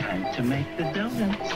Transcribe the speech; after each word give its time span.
Time 0.00 0.34
to 0.34 0.42
make 0.42 0.76
the 0.76 0.84
donuts. 0.92 1.52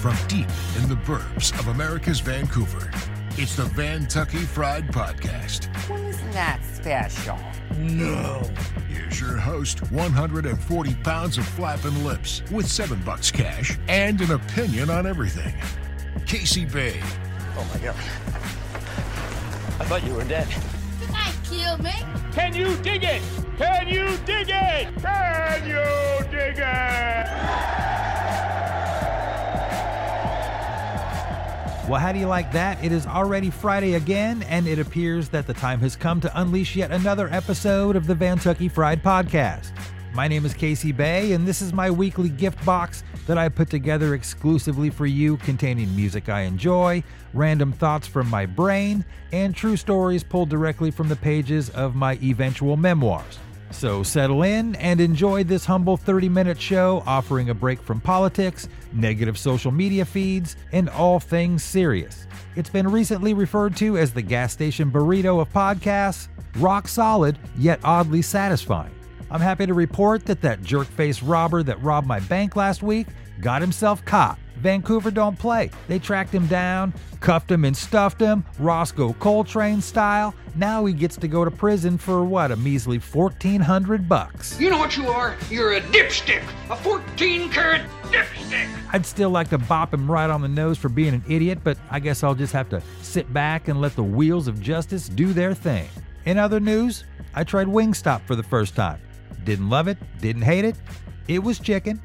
From 0.00 0.16
deep 0.28 0.48
in 0.78 0.88
the 0.88 0.98
burbs 1.04 1.58
of 1.58 1.68
America's 1.68 2.20
Vancouver, 2.20 2.90
it's 3.36 3.56
the 3.56 3.64
Vantucky 3.64 4.44
Fried 4.44 4.88
Podcast. 4.88 5.68
Wasn't 5.88 6.32
that 6.32 6.60
special? 6.64 7.38
No. 7.78 8.42
Here's 8.88 9.20
your 9.20 9.36
host, 9.36 9.90
140 9.92 10.94
pounds 10.96 11.38
of 11.38 11.46
flapping 11.46 12.04
lips, 12.04 12.42
with 12.50 12.66
seven 12.66 13.00
bucks 13.02 13.30
cash 13.30 13.78
and 13.88 14.20
an 14.20 14.32
opinion 14.32 14.90
on 14.90 15.06
everything. 15.06 15.54
Casey 16.26 16.64
Bay. 16.64 17.00
Oh 17.56 17.70
my 17.74 17.80
god. 17.80 17.96
I 19.80 19.84
thought 19.84 20.04
you 20.04 20.12
were 20.12 20.24
dead. 20.24 20.46
I 21.14 21.32
killed 21.42 21.82
me. 21.82 21.94
Can 22.32 22.54
you 22.54 22.76
dig 22.82 23.02
it? 23.02 23.22
Can 23.56 23.88
you 23.88 24.14
dig 24.26 24.50
it? 24.50 25.02
Can 25.02 25.66
you 25.66 26.30
dig 26.30 26.58
it? 26.58 27.26
Well, 31.88 31.98
how 31.98 32.12
do 32.12 32.18
you 32.18 32.26
like 32.26 32.52
that? 32.52 32.84
It 32.84 32.92
is 32.92 33.06
already 33.06 33.48
Friday 33.48 33.94
again, 33.94 34.42
and 34.42 34.68
it 34.68 34.78
appears 34.78 35.30
that 35.30 35.46
the 35.46 35.54
time 35.54 35.80
has 35.80 35.96
come 35.96 36.20
to 36.20 36.40
unleash 36.40 36.76
yet 36.76 36.90
another 36.90 37.28
episode 37.32 37.96
of 37.96 38.06
the 38.06 38.14
Vantucky 38.14 38.70
Fried 38.70 39.02
Podcast. 39.02 39.72
My 40.12 40.28
name 40.28 40.44
is 40.44 40.52
Casey 40.52 40.92
Bay, 40.92 41.32
and 41.32 41.48
this 41.48 41.62
is 41.62 41.72
my 41.72 41.90
weekly 41.90 42.28
gift 42.28 42.62
box 42.66 43.02
that 43.30 43.38
I 43.38 43.48
put 43.48 43.70
together 43.70 44.16
exclusively 44.16 44.90
for 44.90 45.06
you, 45.06 45.36
containing 45.36 45.94
music 45.94 46.28
I 46.28 46.40
enjoy, 46.40 47.04
random 47.32 47.70
thoughts 47.70 48.08
from 48.08 48.28
my 48.28 48.44
brain, 48.44 49.04
and 49.30 49.54
true 49.54 49.76
stories 49.76 50.24
pulled 50.24 50.48
directly 50.48 50.90
from 50.90 51.08
the 51.08 51.14
pages 51.14 51.70
of 51.70 51.94
my 51.94 52.14
eventual 52.24 52.76
memoirs. 52.76 53.38
So 53.70 54.02
settle 54.02 54.42
in 54.42 54.74
and 54.74 55.00
enjoy 55.00 55.44
this 55.44 55.64
humble 55.64 55.96
30 55.96 56.28
minute 56.28 56.60
show 56.60 57.04
offering 57.06 57.50
a 57.50 57.54
break 57.54 57.80
from 57.80 58.00
politics, 58.00 58.68
negative 58.92 59.38
social 59.38 59.70
media 59.70 60.04
feeds, 60.04 60.56
and 60.72 60.88
all 60.90 61.20
things 61.20 61.62
serious. 61.62 62.26
It's 62.56 62.68
been 62.68 62.90
recently 62.90 63.32
referred 63.32 63.76
to 63.76 63.96
as 63.96 64.12
the 64.12 64.22
gas 64.22 64.52
station 64.52 64.90
burrito 64.90 65.40
of 65.40 65.52
podcasts, 65.52 66.26
rock 66.56 66.88
solid, 66.88 67.38
yet 67.56 67.78
oddly 67.84 68.22
satisfying. 68.22 68.90
I'm 69.30 69.40
happy 69.40 69.66
to 69.66 69.74
report 69.74 70.26
that 70.26 70.42
that 70.42 70.62
jerk-faced 70.62 71.22
robber 71.22 71.62
that 71.62 71.82
robbed 71.82 72.06
my 72.06 72.20
bank 72.20 72.56
last 72.56 72.82
week 72.82 73.06
got 73.40 73.60
himself 73.60 74.04
caught. 74.04 74.38
Vancouver 74.56 75.10
don't 75.10 75.38
play. 75.38 75.70
They 75.88 75.98
tracked 75.98 76.34
him 76.34 76.46
down, 76.46 76.92
cuffed 77.20 77.50
him 77.50 77.64
and 77.64 77.74
stuffed 77.74 78.20
him, 78.20 78.44
Rosco 78.58 79.14
Coltrane 79.14 79.80
style. 79.80 80.34
Now 80.54 80.84
he 80.84 80.92
gets 80.92 81.16
to 81.18 81.28
go 81.28 81.44
to 81.44 81.50
prison 81.50 81.96
for 81.96 82.24
what, 82.24 82.50
a 82.50 82.56
measly 82.56 82.98
1400 82.98 84.08
bucks. 84.08 84.60
You 84.60 84.68
know 84.68 84.78
what 84.78 84.96
you 84.96 85.08
are? 85.08 85.36
You're 85.48 85.74
a 85.74 85.80
dipstick, 85.80 86.42
a 86.68 86.76
14 86.76 87.50
karat 87.50 87.82
dipstick. 88.04 88.68
I'd 88.92 89.06
still 89.06 89.30
like 89.30 89.48
to 89.50 89.58
bop 89.58 89.94
him 89.94 90.10
right 90.10 90.28
on 90.28 90.42
the 90.42 90.48
nose 90.48 90.76
for 90.76 90.90
being 90.90 91.14
an 91.14 91.24
idiot, 91.28 91.60
but 91.64 91.78
I 91.90 92.00
guess 92.00 92.22
I'll 92.22 92.34
just 92.34 92.52
have 92.52 92.68
to 92.70 92.82
sit 93.00 93.32
back 93.32 93.68
and 93.68 93.80
let 93.80 93.96
the 93.96 94.02
wheels 94.02 94.48
of 94.48 94.60
justice 94.60 95.08
do 95.08 95.32
their 95.32 95.54
thing. 95.54 95.88
In 96.26 96.36
other 96.36 96.60
news, 96.60 97.04
I 97.34 97.44
tried 97.44 97.68
Wingstop 97.68 98.22
for 98.22 98.36
the 98.36 98.42
first 98.42 98.76
time. 98.76 99.00
Didn't 99.44 99.68
love 99.68 99.88
it, 99.88 99.98
didn't 100.20 100.42
hate 100.42 100.64
it. 100.64 100.76
It 101.28 101.42
was 101.42 101.58
chicken. 101.58 102.00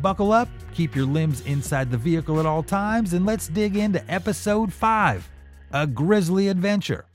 Buckle 0.00 0.32
up, 0.32 0.48
keep 0.74 0.94
your 0.96 1.06
limbs 1.06 1.40
inside 1.42 1.90
the 1.90 1.98
vehicle 1.98 2.40
at 2.40 2.46
all 2.46 2.62
times, 2.62 3.12
and 3.12 3.24
let's 3.24 3.48
dig 3.48 3.76
into 3.76 4.02
episode 4.12 4.72
5 4.72 5.28
A 5.72 5.86
Grizzly 5.86 6.48
Adventure. 6.48 7.06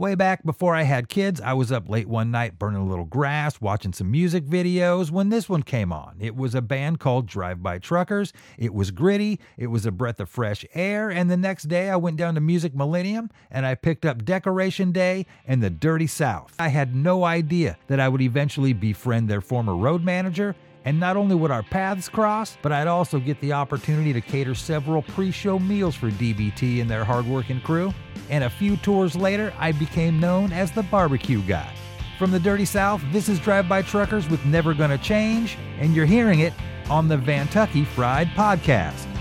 Way 0.00 0.16
back 0.16 0.44
before 0.44 0.74
I 0.74 0.82
had 0.82 1.08
kids, 1.08 1.40
I 1.40 1.52
was 1.52 1.70
up 1.70 1.88
late 1.88 2.08
one 2.08 2.32
night 2.32 2.58
burning 2.58 2.80
a 2.80 2.84
little 2.84 3.04
grass, 3.04 3.60
watching 3.60 3.92
some 3.92 4.10
music 4.10 4.44
videos 4.44 5.12
when 5.12 5.28
this 5.28 5.48
one 5.48 5.62
came 5.62 5.92
on. 5.92 6.16
It 6.18 6.34
was 6.34 6.52
a 6.56 6.60
band 6.60 6.98
called 6.98 7.26
Drive 7.26 7.62
By 7.62 7.78
Truckers. 7.78 8.32
It 8.58 8.74
was 8.74 8.90
gritty, 8.90 9.38
it 9.56 9.68
was 9.68 9.86
a 9.86 9.92
breath 9.92 10.18
of 10.18 10.28
fresh 10.28 10.64
air, 10.74 11.10
and 11.10 11.30
the 11.30 11.36
next 11.36 11.64
day 11.64 11.90
I 11.90 11.96
went 11.96 12.16
down 12.16 12.34
to 12.34 12.40
Music 12.40 12.74
Millennium 12.74 13.30
and 13.52 13.64
I 13.64 13.76
picked 13.76 14.04
up 14.04 14.24
Decoration 14.24 14.90
Day 14.90 15.26
and 15.46 15.62
the 15.62 15.70
Dirty 15.70 16.08
South. 16.08 16.56
I 16.58 16.68
had 16.68 16.96
no 16.96 17.22
idea 17.22 17.78
that 17.86 18.00
I 18.00 18.08
would 18.08 18.20
eventually 18.20 18.72
befriend 18.72 19.30
their 19.30 19.40
former 19.40 19.76
road 19.76 20.02
manager 20.02 20.56
and 20.84 21.00
not 21.00 21.16
only 21.16 21.34
would 21.34 21.50
our 21.50 21.62
paths 21.62 22.08
cross, 22.08 22.56
but 22.62 22.72
I'd 22.72 22.86
also 22.86 23.18
get 23.18 23.40
the 23.40 23.52
opportunity 23.52 24.12
to 24.12 24.20
cater 24.20 24.54
several 24.54 25.02
pre 25.02 25.30
show 25.30 25.58
meals 25.58 25.94
for 25.94 26.10
DBT 26.10 26.80
and 26.80 26.90
their 26.90 27.04
hardworking 27.04 27.60
crew. 27.60 27.92
And 28.30 28.44
a 28.44 28.50
few 28.50 28.76
tours 28.78 29.16
later, 29.16 29.52
I 29.58 29.72
became 29.72 30.20
known 30.20 30.52
as 30.52 30.70
the 30.70 30.82
barbecue 30.84 31.42
guy. 31.42 31.74
From 32.18 32.30
the 32.30 32.40
Dirty 32.40 32.64
South, 32.64 33.02
this 33.10 33.28
is 33.28 33.40
Drive 33.40 33.68
By 33.68 33.82
Truckers 33.82 34.28
with 34.28 34.44
Never 34.44 34.72
Gonna 34.72 34.98
Change, 34.98 35.58
and 35.78 35.94
you're 35.94 36.06
hearing 36.06 36.40
it 36.40 36.52
on 36.88 37.08
the 37.08 37.16
Vantucky 37.16 37.86
Fried 37.86 38.28
Podcast. 38.28 39.13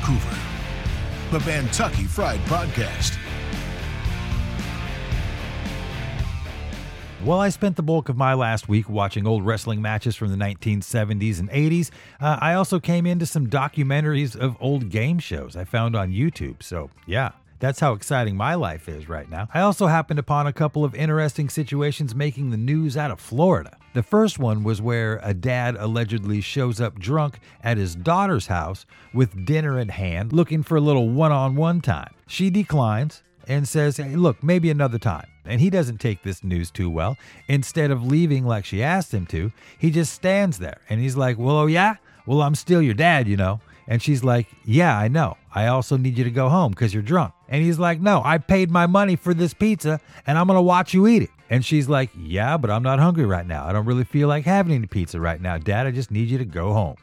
Vancouver. 0.00 0.38
The 1.30 1.38
Vantucky 1.38 2.06
Fried 2.06 2.40
Podcast. 2.40 3.18
Well, 7.22 7.38
I 7.38 7.50
spent 7.50 7.76
the 7.76 7.82
bulk 7.82 8.08
of 8.08 8.16
my 8.16 8.32
last 8.32 8.66
week 8.66 8.88
watching 8.88 9.26
old 9.26 9.44
wrestling 9.44 9.82
matches 9.82 10.16
from 10.16 10.30
the 10.30 10.42
1970s 10.42 11.38
and 11.38 11.50
80s. 11.50 11.90
Uh, 12.18 12.38
I 12.40 12.54
also 12.54 12.80
came 12.80 13.04
into 13.04 13.26
some 13.26 13.48
documentaries 13.48 14.34
of 14.34 14.56
old 14.58 14.88
game 14.88 15.18
shows 15.18 15.54
I 15.54 15.64
found 15.64 15.94
on 15.94 16.12
YouTube. 16.12 16.62
So, 16.62 16.90
yeah. 17.06 17.32
That's 17.58 17.78
how 17.78 17.92
exciting 17.92 18.38
my 18.38 18.54
life 18.54 18.88
is 18.88 19.06
right 19.06 19.28
now. 19.28 19.46
I 19.52 19.60
also 19.60 19.86
happened 19.86 20.18
upon 20.18 20.46
a 20.46 20.52
couple 20.52 20.82
of 20.82 20.94
interesting 20.94 21.50
situations 21.50 22.14
making 22.14 22.52
the 22.52 22.56
news 22.56 22.96
out 22.96 23.10
of 23.10 23.20
Florida. 23.20 23.76
The 23.92 24.02
first 24.02 24.38
one 24.38 24.62
was 24.62 24.80
where 24.80 25.20
a 25.22 25.34
dad 25.34 25.76
allegedly 25.76 26.40
shows 26.40 26.80
up 26.80 26.98
drunk 26.98 27.40
at 27.62 27.76
his 27.76 27.96
daughter's 27.96 28.46
house 28.46 28.86
with 29.12 29.44
dinner 29.44 29.78
in 29.78 29.88
hand, 29.88 30.32
looking 30.32 30.62
for 30.62 30.76
a 30.76 30.80
little 30.80 31.08
one 31.08 31.32
on 31.32 31.56
one 31.56 31.80
time. 31.80 32.14
She 32.28 32.50
declines 32.50 33.22
and 33.48 33.66
says, 33.66 33.96
hey, 33.96 34.14
look, 34.14 34.42
maybe 34.44 34.70
another 34.70 34.98
time. 34.98 35.26
And 35.44 35.60
he 35.60 35.70
doesn't 35.70 35.98
take 35.98 36.22
this 36.22 36.44
news 36.44 36.70
too 36.70 36.88
well. 36.88 37.16
Instead 37.48 37.90
of 37.90 38.04
leaving 38.04 38.46
like 38.46 38.64
she 38.64 38.82
asked 38.82 39.12
him 39.12 39.26
to, 39.26 39.50
he 39.76 39.90
just 39.90 40.12
stands 40.12 40.58
there 40.58 40.80
and 40.88 41.00
he's 41.00 41.16
like, 41.16 41.36
well, 41.36 41.56
oh, 41.56 41.66
yeah? 41.66 41.96
Well, 42.26 42.42
I'm 42.42 42.54
still 42.54 42.80
your 42.80 42.94
dad, 42.94 43.26
you 43.26 43.36
know. 43.36 43.60
And 43.90 44.00
she's 44.00 44.22
like, 44.22 44.46
Yeah, 44.64 44.96
I 44.96 45.08
know. 45.08 45.36
I 45.52 45.66
also 45.66 45.96
need 45.96 46.16
you 46.16 46.22
to 46.22 46.30
go 46.30 46.48
home 46.48 46.70
because 46.70 46.94
you're 46.94 47.02
drunk. 47.02 47.34
And 47.48 47.62
he's 47.62 47.78
like, 47.78 48.00
No, 48.00 48.22
I 48.24 48.38
paid 48.38 48.70
my 48.70 48.86
money 48.86 49.16
for 49.16 49.34
this 49.34 49.52
pizza 49.52 50.00
and 50.26 50.38
I'm 50.38 50.46
going 50.46 50.56
to 50.56 50.62
watch 50.62 50.94
you 50.94 51.08
eat 51.08 51.24
it. 51.24 51.30
And 51.50 51.64
she's 51.64 51.88
like, 51.88 52.10
Yeah, 52.16 52.56
but 52.56 52.70
I'm 52.70 52.82
not 52.82 52.98
hungry 52.98 53.26
right 53.26 53.46
now. 53.46 53.66
I 53.66 53.72
don't 53.72 53.84
really 53.84 54.04
feel 54.04 54.28
like 54.28 54.44
having 54.44 54.72
any 54.72 54.86
pizza 54.86 55.20
right 55.20 55.40
now, 55.40 55.58
Dad. 55.58 55.86
I 55.86 55.90
just 55.90 56.10
need 56.10 56.28
you 56.28 56.38
to 56.38 56.44
go 56.44 56.72
home 56.72 56.96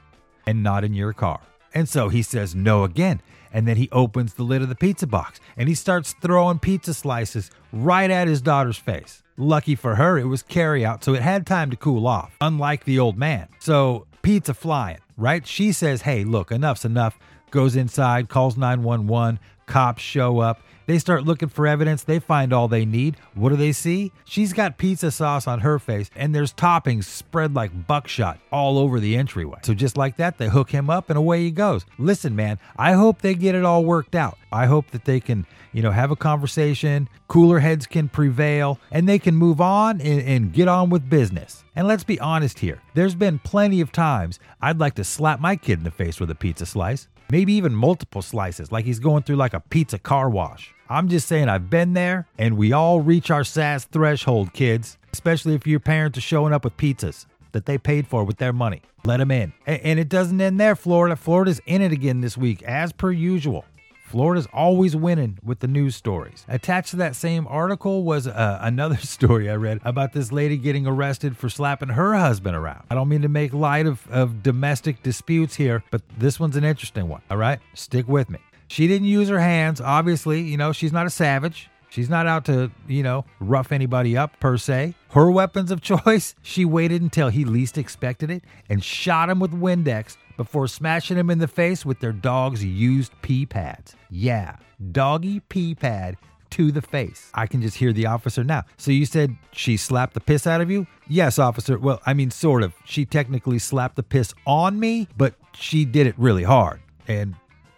and 0.47 0.63
not 0.63 0.83
in 0.83 0.93
your 0.93 1.13
car. 1.13 1.41
And 1.73 1.87
so 1.87 2.09
he 2.09 2.23
says 2.23 2.55
no 2.55 2.83
again. 2.83 3.21
And 3.51 3.67
then 3.67 3.77
he 3.77 3.89
opens 3.91 4.33
the 4.33 4.43
lid 4.43 4.61
of 4.61 4.69
the 4.69 4.75
pizza 4.75 5.07
box 5.07 5.39
and 5.55 5.69
he 5.69 5.75
starts 5.75 6.15
throwing 6.21 6.59
pizza 6.59 6.93
slices 6.93 7.51
right 7.71 8.09
at 8.09 8.27
his 8.27 8.41
daughter's 8.41 8.77
face. 8.77 9.21
Lucky 9.37 9.75
for 9.75 9.95
her, 9.95 10.17
it 10.17 10.25
was 10.25 10.41
carry 10.41 10.83
out, 10.83 11.03
so 11.03 11.13
it 11.13 11.21
had 11.21 11.45
time 11.45 11.69
to 11.69 11.77
cool 11.77 12.07
off, 12.07 12.35
unlike 12.41 12.85
the 12.85 12.97
old 12.97 13.17
man. 13.17 13.47
So, 13.59 14.07
pizza 14.23 14.55
flying, 14.55 14.97
right? 15.15 15.45
She 15.45 15.71
says, 15.71 16.01
Hey, 16.01 16.23
look, 16.23 16.51
enough's 16.51 16.85
enough. 16.85 17.19
Goes 17.51 17.75
inside, 17.75 18.29
calls 18.29 18.57
911. 18.57 19.39
Cops 19.67 20.01
show 20.01 20.39
up. 20.39 20.61
They 20.87 20.99
start 20.99 21.25
looking 21.25 21.49
for 21.49 21.67
evidence. 21.67 22.03
They 22.03 22.19
find 22.19 22.53
all 22.53 22.69
they 22.69 22.85
need. 22.85 23.17
What 23.35 23.49
do 23.49 23.57
they 23.57 23.73
see? 23.73 24.13
She's 24.23 24.53
got 24.53 24.77
pizza 24.77 25.11
sauce 25.11 25.45
on 25.45 25.59
her 25.59 25.79
face, 25.79 26.09
and 26.15 26.33
there's 26.33 26.53
toppings 26.53 27.03
spread 27.03 27.53
like 27.53 27.87
buckshot 27.87 28.39
all 28.51 28.79
over 28.79 28.99
the 29.01 29.17
entryway. 29.17 29.59
So, 29.63 29.73
just 29.73 29.97
like 29.97 30.15
that, 30.15 30.37
they 30.37 30.47
hook 30.47 30.71
him 30.71 30.89
up, 30.89 31.09
and 31.09 31.17
away 31.17 31.43
he 31.43 31.51
goes. 31.51 31.85
Listen, 31.99 32.35
man, 32.35 32.57
I 32.77 32.93
hope 32.93 33.21
they 33.21 33.35
get 33.35 33.53
it 33.53 33.65
all 33.65 33.83
worked 33.83 34.15
out. 34.15 34.37
I 34.51 34.65
hope 34.65 34.91
that 34.91 35.03
they 35.03 35.19
can, 35.19 35.45
you 35.73 35.81
know, 35.81 35.91
have 35.91 36.09
a 36.09 36.15
conversation, 36.15 37.09
cooler 37.27 37.59
heads 37.59 37.85
can 37.85 38.07
prevail, 38.07 38.79
and 38.89 39.09
they 39.09 39.19
can 39.19 39.35
move 39.35 39.59
on 39.59 39.99
and, 39.99 40.21
and 40.21 40.53
get 40.53 40.69
on 40.69 40.89
with 40.89 41.09
business. 41.09 41.65
And 41.75 41.85
let's 41.87 42.03
be 42.05 42.19
honest 42.19 42.59
here 42.59 42.81
there's 42.93 43.13
been 43.13 43.39
plenty 43.39 43.81
of 43.81 43.91
times 43.91 44.39
I'd 44.61 44.79
like 44.79 44.95
to 44.95 45.03
slap 45.03 45.39
my 45.39 45.55
kid 45.57 45.79
in 45.79 45.83
the 45.83 45.91
face 45.91 46.19
with 46.19 46.31
a 46.31 46.35
pizza 46.35 46.65
slice. 46.65 47.07
Maybe 47.29 47.53
even 47.53 47.75
multiple 47.75 48.21
slices, 48.21 48.71
like 48.71 48.85
he's 48.85 48.99
going 48.99 49.23
through 49.23 49.35
like 49.35 49.53
a 49.53 49.59
pizza 49.59 49.99
car 49.99 50.29
wash. 50.29 50.73
I'm 50.89 51.09
just 51.09 51.27
saying, 51.27 51.49
I've 51.49 51.69
been 51.69 51.93
there, 51.93 52.27
and 52.37 52.57
we 52.57 52.71
all 52.71 53.01
reach 53.01 53.29
our 53.29 53.43
SAS 53.43 53.85
threshold, 53.85 54.53
kids, 54.53 54.97
especially 55.11 55.53
if 55.53 55.67
your 55.67 55.79
parents 55.79 56.17
are 56.17 56.21
showing 56.21 56.53
up 56.53 56.63
with 56.63 56.77
pizzas 56.77 57.25
that 57.51 57.65
they 57.65 57.77
paid 57.77 58.07
for 58.07 58.23
with 58.23 58.37
their 58.37 58.53
money. 58.53 58.81
Let 59.03 59.17
them 59.17 59.31
in. 59.31 59.53
And 59.65 59.99
it 59.99 60.09
doesn't 60.09 60.39
end 60.39 60.59
there, 60.59 60.75
Florida. 60.75 61.15
Florida's 61.15 61.61
in 61.65 61.81
it 61.81 61.91
again 61.91 62.21
this 62.21 62.37
week, 62.37 62.61
as 62.63 62.91
per 62.91 63.11
usual. 63.11 63.65
Florida's 64.07 64.47
always 64.53 64.95
winning 64.95 65.37
with 65.43 65.59
the 65.59 65.67
news 65.67 65.93
stories. 65.93 66.45
Attached 66.47 66.91
to 66.91 66.95
that 66.97 67.13
same 67.13 67.45
article 67.47 68.03
was 68.03 68.25
uh, 68.25 68.57
another 68.61 68.97
story 68.97 69.49
I 69.49 69.55
read 69.55 69.81
about 69.83 70.13
this 70.13 70.31
lady 70.31 70.57
getting 70.57 70.87
arrested 70.87 71.35
for 71.35 71.49
slapping 71.49 71.89
her 71.89 72.15
husband 72.15 72.55
around. 72.55 72.85
I 72.89 72.95
don't 72.95 73.09
mean 73.09 73.23
to 73.23 73.27
make 73.27 73.53
light 73.53 73.85
of, 73.85 74.09
of 74.09 74.41
domestic 74.43 75.03
disputes 75.03 75.55
here, 75.55 75.83
but 75.91 76.01
this 76.17 76.39
one's 76.39 76.55
an 76.55 76.63
interesting 76.63 77.09
one. 77.09 77.21
All 77.29 77.37
right, 77.37 77.59
stick 77.73 78.07
with 78.07 78.29
me. 78.29 78.39
She 78.67 78.87
didn't 78.87 79.07
use 79.07 79.29
her 79.29 79.39
hands. 79.39 79.81
Obviously, 79.81 80.41
you 80.41 80.57
know, 80.57 80.71
she's 80.71 80.93
not 80.93 81.05
a 81.05 81.09
savage. 81.09 81.69
She's 81.89 82.09
not 82.09 82.27
out 82.27 82.45
to, 82.45 82.69
you 82.87 83.01
know, 83.01 83.25
rough 83.39 83.71
anybody 83.71 84.17
up 84.17 84.39
per 84.39 84.57
se. 84.57 84.93
Her 85.11 85.31
weapons 85.31 85.71
of 85.71 85.81
choice, 86.05 86.35
she 86.41 86.65
waited 86.65 87.01
until 87.01 87.29
he 87.29 87.45
least 87.45 87.77
expected 87.77 88.29
it 88.29 88.43
and 88.69 88.83
shot 88.83 89.29
him 89.29 89.39
with 89.39 89.51
Windex 89.51 90.17
before 90.35 90.67
smashing 90.67 91.17
him 91.17 91.29
in 91.29 91.39
the 91.39 91.47
face 91.47 91.85
with 91.85 91.99
their 91.99 92.11
dog's 92.11 92.63
used 92.63 93.13
pee 93.21 93.45
pads. 93.45 93.95
Yeah, 94.09 94.57
doggy 94.91 95.39
pee 95.41 95.75
pad 95.75 96.17
to 96.51 96.71
the 96.71 96.81
face. 96.81 97.31
I 97.33 97.47
can 97.47 97.61
just 97.61 97.77
hear 97.77 97.91
the 97.91 98.05
officer 98.05 98.43
now. 98.43 98.63
So 98.77 98.91
you 98.91 99.05
said 99.05 99.35
she 99.51 99.77
slapped 99.77 100.13
the 100.13 100.21
piss 100.21 100.45
out 100.47 100.61
of 100.61 100.69
you? 100.69 100.87
Yes, 101.07 101.39
officer. 101.39 101.77
Well, 101.77 102.01
I 102.05 102.13
mean, 102.13 102.31
sort 102.31 102.63
of. 102.63 102.73
She 102.85 103.05
technically 103.05 103.59
slapped 103.59 103.95
the 103.95 104.03
piss 104.03 104.33
on 104.45 104.79
me, 104.79 105.07
but 105.17 105.33
she 105.53 105.85
did 105.85 106.07
it 106.07 106.15
really 106.17 106.43
hard. 106.43 106.81
And 107.07 107.35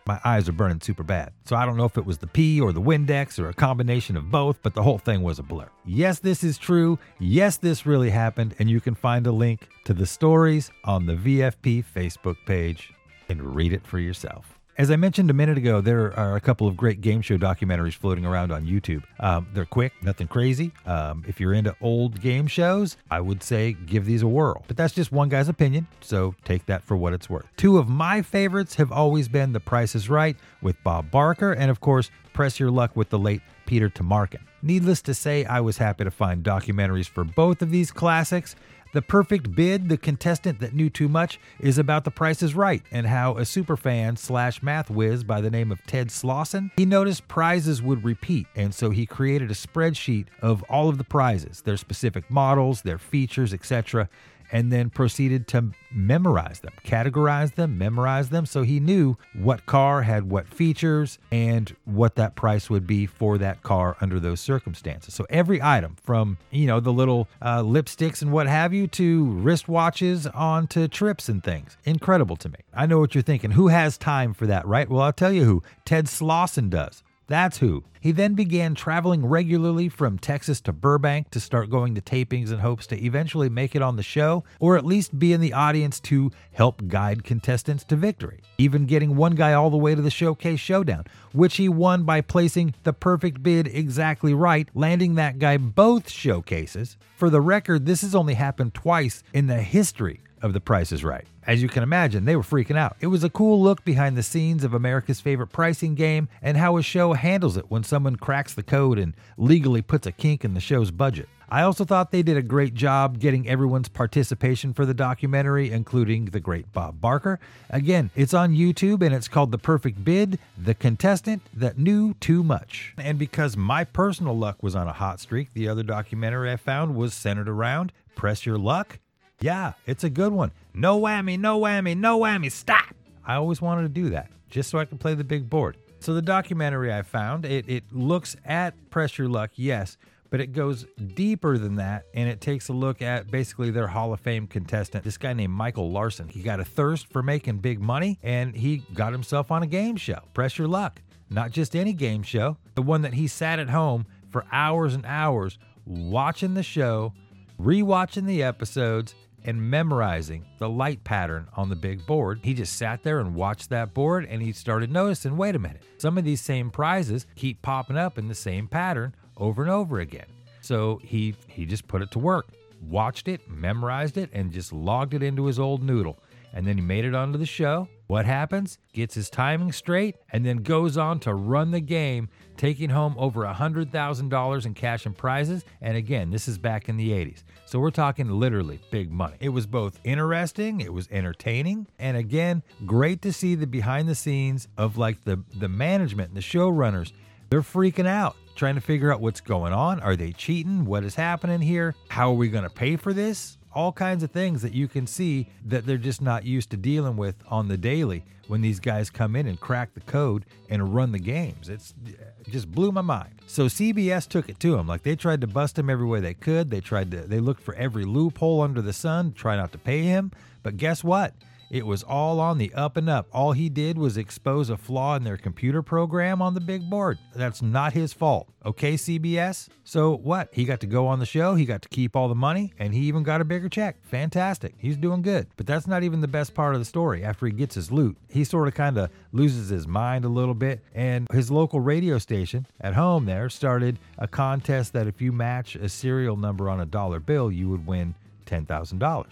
my 0.10 0.20
eyes 0.26 0.50
are 0.50 0.54
burning 0.54 0.82
super 0.82 1.04
bad. 1.04 1.32
So 1.46 1.56
I 1.56 1.68
don't 1.68 1.78
know 1.78 1.86
if 1.86 1.96
it 1.96 2.06
was 2.06 2.18
the 2.18 2.26
pee 2.26 2.60
or 2.60 2.74
the 2.74 2.82
Windex 2.82 3.38
or 3.38 3.48
a 3.48 3.54
combination 3.54 4.18
of 4.18 4.32
both, 4.32 4.60
but 4.64 4.74
the 4.74 4.82
whole 4.82 4.98
thing 4.98 5.22
was 5.22 5.38
a 5.38 5.44
blur. 5.44 5.70
Yes, 5.86 6.18
this 6.18 6.44
is 6.44 6.58
true. 6.58 6.98
Yes, 7.20 7.58
this 7.58 7.86
really 7.86 8.10
happened. 8.10 8.56
And 8.58 8.72
you 8.72 8.82
can 8.82 8.96
find 8.96 9.28
a 9.28 9.32
link 9.32 9.70
to 9.86 9.94
the 9.94 10.08
stories 10.08 10.72
on 10.84 11.06
the 11.06 11.14
VFP 11.14 11.86
Facebook 11.96 12.38
page 12.48 12.92
and 13.30 13.56
read 13.56 13.72
it 13.72 13.86
for 13.86 14.00
yourself. 14.00 14.59
As 14.80 14.90
I 14.90 14.96
mentioned 14.96 15.30
a 15.30 15.34
minute 15.34 15.58
ago, 15.58 15.82
there 15.82 16.18
are 16.18 16.38
a 16.38 16.40
couple 16.40 16.66
of 16.66 16.78
great 16.78 17.02
game 17.02 17.22
show 17.22 17.38
documentaries 17.38 17.96
floating 17.96 18.26
around 18.26 18.50
on 18.50 18.66
YouTube. 18.66 19.04
Um, 19.20 19.46
they're 19.54 19.66
quick, 19.66 19.92
nothing 20.02 20.30
crazy. 20.30 20.72
Um, 20.86 21.26
if 21.28 21.38
you're 21.38 21.52
into 21.52 21.76
old 21.82 22.22
game 22.22 22.48
shows, 22.48 22.96
I 23.12 23.20
would 23.20 23.44
say 23.44 23.74
give 23.74 24.06
these 24.06 24.22
a 24.22 24.28
whirl. 24.30 24.64
But 24.70 24.78
that's 24.78 24.94
just 24.94 25.12
one 25.12 25.28
guy's 25.28 25.50
opinion, 25.50 25.88
so 26.00 26.34
take 26.46 26.66
that 26.68 26.86
for 26.86 26.96
what 26.96 27.12
it's 27.12 27.30
worth. 27.30 27.46
Two 27.58 27.78
of 27.78 27.90
my 27.90 28.22
favorites 28.22 28.76
have 28.76 28.90
always 28.90 29.28
been 29.28 29.52
The 29.52 29.60
Price 29.60 29.96
is 29.96 30.10
Right 30.10 30.38
with 30.62 30.82
Bob 30.82 31.12
Barker, 31.12 31.52
and 31.52 31.70
of 31.70 31.82
course, 31.82 32.10
Press 32.32 32.58
Your 32.58 32.72
Luck 32.72 32.96
with 32.96 33.10
the 33.10 33.20
late 33.20 33.42
Peter 33.66 33.90
Tomarken. 33.90 34.40
Needless 34.62 35.02
to 35.02 35.14
say, 35.14 35.44
I 35.44 35.60
was 35.60 35.78
happy 35.78 36.06
to 36.06 36.12
find 36.12 36.42
documentaries 36.42 37.10
for 37.10 37.26
both 37.26 37.62
of 37.62 37.70
these 37.70 37.92
classics. 37.92 38.56
The 38.92 39.04
Perfect 39.04 39.56
Bid, 39.56 39.88
the 39.88 39.98
contestant 39.98 40.60
that 40.62 40.74
knew 40.74 40.90
too 40.90 41.08
much, 41.08 41.40
is 41.60 41.78
about 41.78 42.06
the 42.06 42.12
price 42.12 42.42
is 42.42 42.56
right 42.56 42.82
and 42.92 43.06
how 43.06 43.38
a 43.38 43.42
superfan 43.42 44.18
slash 44.18 44.64
math 44.64 44.90
whiz 44.90 45.24
by 45.24 45.42
the 45.42 45.52
name 45.52 45.72
of 45.72 45.86
Ted 45.86 46.08
Slauson, 46.08 46.72
he 46.76 46.86
noticed 46.86 47.28
prizes 47.28 47.84
would 47.84 48.04
repeat, 48.04 48.48
and 48.56 48.74
so 48.74 48.90
he 48.90 49.06
created 49.06 49.52
a 49.52 49.54
spreadsheet 49.54 50.26
of 50.42 50.64
all 50.64 50.90
of 50.90 50.98
the 50.98 51.04
prizes, 51.04 51.62
their 51.62 51.78
specific 51.78 52.32
models, 52.32 52.82
their 52.82 52.98
features, 52.98 53.54
etc., 53.54 54.10
and 54.52 54.72
then 54.72 54.90
proceeded 54.90 55.48
to 55.50 55.72
memorize 55.92 56.60
them, 56.60 56.74
categorize 56.84 57.56
them, 57.56 57.78
memorize 57.78 58.30
them. 58.30 58.46
So 58.46 58.64
he 58.64 58.80
knew 58.80 59.18
what 59.34 59.66
car 59.66 60.04
had 60.04 60.30
what 60.30 60.48
features 60.48 61.18
and 61.32 61.76
what 61.86 62.16
that 62.16 62.36
price 62.36 62.70
would 62.70 62.86
be 62.86 63.06
for 63.06 63.38
that 63.38 63.64
car 63.64 63.98
under 64.02 64.20
those 64.20 64.40
circumstances. 64.40 65.14
So 65.14 65.26
every 65.30 65.62
item 65.62 65.96
from, 66.02 66.38
you 66.52 66.68
know, 66.68 66.80
the 66.80 66.94
little 66.94 67.28
uh, 67.42 67.62
lipsticks 67.62 68.22
and 68.22 68.32
what 68.32 68.48
have 68.48 68.74
you 68.74 68.88
to 68.88 69.26
wristwatches 69.26 70.30
on 70.36 70.68
to 70.68 70.88
trips 70.88 71.30
and 71.30 71.44
things. 71.44 71.78
Incredible 71.86 72.36
to 72.38 72.50
me. 72.50 72.60
I 72.74 72.86
know 72.86 73.00
what 73.00 73.16
you're 73.16 73.22
thinking. 73.22 73.52
Who 73.52 73.68
has 73.68 73.98
time 73.98 74.34
for 74.34 74.48
that, 74.48 74.66
right? 74.66 74.90
Well, 74.90 75.02
I'll 75.02 75.14
tell 75.14 75.32
you 75.32 75.44
who. 75.44 75.64
Ted 75.86 76.06
Slauson 76.06 76.70
does. 76.70 77.04
That's 77.30 77.60
who. 77.60 77.84
He 78.02 78.12
then 78.12 78.34
began 78.34 78.74
traveling 78.74 79.24
regularly 79.24 79.88
from 79.88 80.18
Texas 80.18 80.60
to 80.62 80.74
Burbank 80.74 81.30
to 81.30 81.40
start 81.40 81.70
going 81.70 81.94
to 81.94 82.02
tapings 82.02 82.52
in 82.52 82.58
hopes 82.58 82.88
to 82.88 83.06
eventually 83.06 83.50
make 83.50 83.76
it 83.76 83.84
on 83.84 83.98
the 83.98 84.04
show 84.04 84.44
or 84.60 84.78
at 84.78 84.86
least 84.86 85.20
be 85.20 85.32
in 85.32 85.40
the 85.40 85.54
audience 85.54 86.00
to 86.02 86.32
help 86.52 86.88
guide 86.88 87.24
contestants 87.24 87.84
to 87.84 87.96
victory. 87.96 88.40
Even 88.58 88.88
getting 88.88 89.16
one 89.16 89.36
guy 89.36 89.54
all 89.54 89.70
the 89.70 89.78
way 89.78 89.94
to 89.94 90.02
the 90.02 90.10
Showcase 90.10 90.60
Showdown, 90.60 91.06
which 91.32 91.58
he 91.58 91.70
won 91.70 92.04
by 92.04 92.22
placing 92.22 92.74
the 92.84 92.94
perfect 92.94 93.44
bid 93.44 93.68
exactly 93.68 94.34
right, 94.34 94.68
landing 94.74 95.14
that 95.16 95.38
guy 95.38 95.58
both 95.58 96.10
showcases. 96.10 96.98
For 97.16 97.30
the 97.30 97.42
record, 97.42 97.86
this 97.86 98.02
has 98.02 98.16
only 98.16 98.34
happened 98.34 98.74
twice 98.74 99.24
in 99.34 99.46
the 99.46 99.62
history 99.62 100.22
of 100.42 100.54
The 100.54 100.60
Price 100.60 100.92
is 100.92 101.04
Right. 101.04 101.26
As 101.46 101.62
you 101.62 101.68
can 101.68 101.84
imagine, 101.84 102.26
they 102.26 102.36
were 102.36 102.44
freaking 102.44 102.78
out. 102.78 102.96
It 103.00 103.08
was 103.08 103.24
a 103.24 103.30
cool 103.30 103.62
look 103.62 103.84
behind 103.84 104.16
the 104.16 104.24
scenes 104.24 104.64
of 104.64 104.74
America's 104.74 105.20
favorite 105.20 105.48
pricing 105.48 105.96
game 105.96 106.30
and 106.42 106.58
how 106.58 106.78
a 106.78 106.84
show 106.84 107.14
handles 107.14 107.58
it 107.58 107.72
when 107.72 107.84
someone 107.84 108.16
cracks 108.16 108.54
the 108.54 108.64
code 108.64 109.00
and 109.00 109.16
legally 109.38 109.82
puts 109.82 110.06
a 110.06 110.12
kink 110.12 110.46
in 110.46 110.54
the 110.54 110.60
show's 110.60 110.92
budget. 110.92 111.28
I 111.52 111.64
also 111.64 111.84
thought 111.84 112.12
they 112.12 112.22
did 112.22 112.38
a 112.38 112.44
great 112.44 112.76
job 112.76 113.20
getting 113.20 113.50
everyone's 113.50 113.90
participation 113.90 114.72
for 114.72 114.86
the 114.86 114.94
documentary, 114.94 115.72
including 115.72 116.26
the 116.26 116.40
great 116.40 116.72
Bob 116.72 117.02
Barker. 117.02 117.40
Again, 117.72 118.12
it's 118.16 118.36
on 118.36 118.54
YouTube 118.54 119.02
and 119.02 119.16
it's 119.16 119.28
called 119.28 119.52
The 119.52 119.58
Perfect 119.58 120.04
Bid 120.04 120.38
The 120.56 120.76
Contestant 120.76 121.42
That 121.52 121.80
Knew 121.80 122.14
Too 122.20 122.44
Much. 122.44 122.94
And 123.00 123.18
because 123.18 123.58
my 123.58 123.84
personal 123.84 124.38
luck 124.38 124.62
was 124.62 124.76
on 124.76 124.88
a 124.88 124.94
hot 124.94 125.20
streak, 125.20 125.54
the 125.54 125.68
other 125.68 125.82
documentary 125.82 126.52
I 126.52 126.58
found 126.58 126.96
was 126.96 127.16
centered 127.16 127.50
around 127.50 127.92
Press 128.14 128.46
Your 128.46 128.60
Luck 128.60 129.00
yeah, 129.42 129.74
it's 129.86 130.04
a 130.04 130.10
good 130.10 130.34
one. 130.34 130.52
No 130.74 131.00
whammy, 131.00 131.40
no 131.40 131.60
whammy, 131.60 131.96
no 131.96 132.20
whammy, 132.20 132.52
stop. 132.52 132.96
I 133.26 133.36
always 133.36 133.62
wanted 133.62 133.84
to 133.84 133.90
do 133.90 134.10
that 134.10 134.32
just 134.50 134.70
so 134.70 134.80
I 134.80 134.86
could 134.86 135.00
play 135.00 135.14
the 135.14 135.24
big 135.24 135.50
board. 135.50 135.78
So 136.00 136.14
the 136.14 136.22
documentary 136.22 136.94
I 136.94 137.02
found, 137.02 137.46
it, 137.46 137.70
it 137.70 137.84
looks 137.92 138.36
at 138.46 138.74
Press 138.90 139.18
Your 139.18 139.28
Luck, 139.28 139.52
yes, 139.56 139.98
but 140.30 140.40
it 140.40 140.54
goes 140.54 140.86
deeper 141.14 141.58
than 141.58 141.76
that 141.76 142.06
and 142.14 142.30
it 142.30 142.40
takes 142.40 142.70
a 142.70 142.74
look 142.74 143.02
at 143.02 143.30
basically 143.30 143.72
their 143.72 143.88
Hall 143.88 144.14
of 144.14 144.20
Fame 144.20 144.48
contestant, 144.48 145.04
this 145.04 145.18
guy 145.18 145.34
named 145.34 145.54
Michael 145.54 145.92
Larson. 145.92 146.28
He 146.28 146.42
got 146.42 146.60
a 146.60 146.66
thirst 146.66 147.08
for 147.12 147.22
making 147.22 147.58
big 147.58 147.82
money 147.82 148.20
and 148.24 148.56
he 148.56 148.84
got 148.94 149.12
himself 149.12 149.52
on 149.52 149.64
a 149.64 149.68
game 149.68 149.98
show, 149.98 150.20
Press 150.34 150.58
Your 150.58 150.68
Luck. 150.68 151.02
Not 151.30 151.52
just 151.52 151.76
any 151.76 151.94
game 151.94 152.24
show, 152.24 152.58
the 152.76 152.82
one 152.82 153.02
that 153.04 153.14
he 153.14 153.28
sat 153.28 153.60
at 153.60 153.70
home 153.70 154.06
for 154.30 154.46
hours 154.52 154.96
and 154.96 155.06
hours 155.06 155.60
watching 155.86 156.54
the 156.54 156.64
show, 156.64 157.14
rewatching 157.60 158.26
the 158.26 158.42
episodes, 158.42 159.14
and 159.44 159.62
memorizing 159.62 160.46
the 160.58 160.70
light 160.70 161.04
pattern 161.04 161.48
on 161.56 161.70
the 161.70 161.76
big 161.76 162.06
board. 162.06 162.40
He 162.44 162.54
just 162.54 162.78
sat 162.78 163.04
there 163.04 163.20
and 163.20 163.36
watched 163.36 163.70
that 163.70 163.94
board 163.94 164.26
and 164.30 164.42
he 164.42 164.52
started 164.52 164.92
noticing 164.92 165.38
wait 165.38 165.56
a 165.56 165.60
minute, 165.60 165.84
some 165.98 166.18
of 166.18 166.24
these 166.24 166.42
same 166.42 166.70
prizes 166.70 167.26
keep 167.36 167.62
popping 167.62 167.98
up 167.98 168.18
in 168.18 168.28
the 168.28 168.36
same 168.36 168.68
pattern 168.68 169.16
over 169.38 169.62
and 169.62 169.72
over 169.72 170.00
again. 170.00 170.28
So 170.62 171.00
he 171.04 171.36
he 171.48 171.66
just 171.66 171.88
put 171.88 172.02
it 172.02 172.12
to 172.12 172.20
work, 172.20 172.48
watched 172.88 173.28
it, 173.28 173.50
memorized 173.50 174.18
it 174.18 174.30
and 174.34 174.52
just 174.52 174.74
logged 174.74 175.14
it 175.14 175.24
into 175.24 175.46
his 175.46 175.60
old 175.60 175.82
noodle. 175.84 176.20
And 176.54 176.66
then 176.66 176.78
he 176.78 176.84
made 176.84 177.06
it 177.06 177.16
onto 177.16 177.38
the 177.38 177.46
show. 177.46 177.88
What 178.08 178.26
happens? 178.26 178.80
Gets 178.94 179.14
his 179.14 179.30
timing 179.30 179.72
straight 179.72 180.16
and 180.32 180.44
then 180.44 180.58
goes 180.58 180.98
on 180.98 181.20
to 181.20 181.34
run 181.34 181.70
the 181.70 181.80
game, 181.80 182.30
taking 182.58 182.90
home 182.90 183.14
over 183.20 183.42
$100,000 183.42 184.66
in 184.66 184.74
cash 184.74 185.06
and 185.06 185.16
prizes. 185.16 185.64
And 185.82 185.96
again, 185.96 186.32
this 186.32 186.48
is 186.48 186.58
back 186.58 186.90
in 186.90 186.98
the 186.98 187.12
80s. 187.12 187.44
So 187.70 187.78
we're 187.78 187.92
talking 187.92 188.28
literally 188.28 188.80
big 188.90 189.12
money. 189.12 189.38
It 189.40 189.50
was 189.50 189.68
both 189.68 190.00
interesting, 190.04 190.82
it 190.82 190.92
was 190.92 191.08
entertaining, 191.12 191.86
and 192.00 192.18
again, 192.18 192.64
great 192.88 193.22
to 193.22 193.32
see 193.32 193.54
the 193.54 193.68
behind 193.68 194.10
the 194.10 194.16
scenes 194.16 194.68
of 194.76 194.98
like 194.98 195.24
the 195.24 195.44
the 195.60 195.70
management 195.70 196.30
and 196.30 196.38
the 196.38 196.42
showrunners. 196.42 197.12
They're 197.52 197.62
freaking 197.62 198.08
out, 198.08 198.36
trying 198.56 198.74
to 198.74 198.82
figure 198.82 199.14
out 199.14 199.22
what's 199.22 199.40
going 199.40 199.72
on. 199.72 200.00
Are 200.00 200.16
they 200.16 200.32
cheating? 200.32 200.84
What 200.84 201.04
is 201.04 201.14
happening 201.14 201.62
here? 201.62 201.94
How 202.08 202.32
are 202.32 202.36
we 202.36 202.50
going 202.50 202.64
to 202.64 202.72
pay 202.72 202.96
for 202.96 203.14
this? 203.14 203.59
All 203.80 203.94
kinds 203.94 204.24
of 204.24 204.32
things 204.32 204.62
that 204.62 204.74
you 204.74 204.90
can 204.90 205.08
see 205.08 205.48
that 205.66 205.86
they're 205.86 205.98
just 205.98 206.22
not 206.22 206.44
used 206.44 206.70
to 206.70 206.76
dealing 206.76 207.16
with 207.16 207.36
on 207.48 207.70
the 207.70 207.78
daily 207.78 208.26
when 208.50 208.60
these 208.60 208.78
guys 208.78 209.10
come 209.10 209.38
in 209.38 209.48
and 209.48 209.58
crack 209.58 209.94
the 209.94 210.02
code 210.02 210.44
and 210.70 210.94
run 210.94 211.14
the 211.14 211.20
games. 211.20 211.70
It's 211.70 211.94
it 212.06 212.50
just 212.50 212.70
blew 212.70 212.92
my 212.92 213.00
mind. 213.00 213.36
So 213.48 213.68
CBS 213.68 214.28
took 214.28 214.50
it 214.50 214.60
to 214.60 214.76
him. 214.76 214.86
Like 214.86 215.04
they 215.04 215.16
tried 215.16 215.40
to 215.42 215.48
bust 215.48 215.80
him 215.80 215.90
every 215.90 216.06
way 216.06 216.20
they 216.20 216.34
could. 216.34 216.70
They 216.70 216.82
tried 216.82 217.10
to 217.12 217.22
they 217.22 217.40
looked 217.40 217.64
for 217.64 217.74
every 217.76 218.04
loophole 218.04 218.62
under 218.62 218.82
the 218.82 218.92
sun, 218.92 219.32
try 219.32 219.56
not 219.56 219.72
to 219.72 219.78
pay 219.78 220.02
him. 220.02 220.34
But 220.62 220.76
guess 220.76 221.02
what? 221.02 221.34
It 221.70 221.86
was 221.86 222.02
all 222.02 222.40
on 222.40 222.58
the 222.58 222.74
up 222.74 222.98
and 222.98 223.08
up. 223.08 223.28
All 223.32 223.52
he 223.52 223.70
did 223.70 223.98
was 223.98 224.18
expose 224.18 224.70
a 224.70 224.78
flaw 224.78 225.16
in 225.16 225.24
their 225.24 225.38
computer 225.38 225.82
program 225.82 226.42
on 226.42 226.56
the 226.56 226.62
big 226.62 226.90
board. 226.90 227.20
That's 227.36 227.62
not 227.62 227.94
his 227.94 228.12
fault. 228.12 228.50
Okay, 228.66 228.96
CBS? 228.96 229.70
So 229.84 230.16
what? 230.18 230.50
He 230.52 230.66
got 230.66 230.80
to 230.82 230.88
go 230.88 231.08
on 231.08 231.20
the 231.20 231.26
show, 231.26 231.56
he 231.56 231.66
got 231.66 231.82
to 231.84 231.90
keep 231.90 232.16
all 232.16 232.28
the 232.28 232.36
money, 232.36 232.74
and 232.80 232.94
he 232.94 233.02
even 233.02 233.24
got 233.24 233.42
a 233.42 233.46
bigger 233.46 233.70
check. 233.70 234.04
Fantastic. 234.04 234.74
He's 234.78 234.98
doing 234.98 235.22
good. 235.22 235.48
But 235.58 235.68
that's 235.68 235.88
not 235.88 236.04
even 236.04 236.22
the 236.22 236.28
best 236.28 236.54
part 236.54 236.74
of 236.74 236.82
the 236.82 236.86
story. 236.86 237.24
After 237.24 237.46
he 237.46 237.52
gets 237.52 237.76
his 237.76 237.92
loot, 237.92 238.18
he 238.30 238.44
sort 238.44 238.68
of 238.68 238.74
kind 238.74 238.98
of 238.98 239.12
loses 239.32 239.70
his 239.70 239.88
mind 239.88 240.26
a 240.26 240.30
little 240.30 240.54
bit, 240.56 240.84
and 240.94 241.28
his 241.32 241.52
local 241.52 241.80
radio 241.80 242.18
station 242.18 242.66
at 242.82 242.96
home 242.96 243.26
there 243.26 243.50
started 243.50 244.00
a 244.18 244.28
contest 244.28 244.94
that 244.94 245.08
if 245.08 245.22
you 245.22 245.32
match 245.32 245.76
a 245.76 245.88
serial 245.88 246.36
number 246.36 246.70
on 246.70 246.80
a 246.80 246.86
dollar 246.86 247.20
bill, 247.20 247.52
you 247.52 247.70
would 247.70 247.86
win 247.86 248.16
$10,000. 248.46 249.26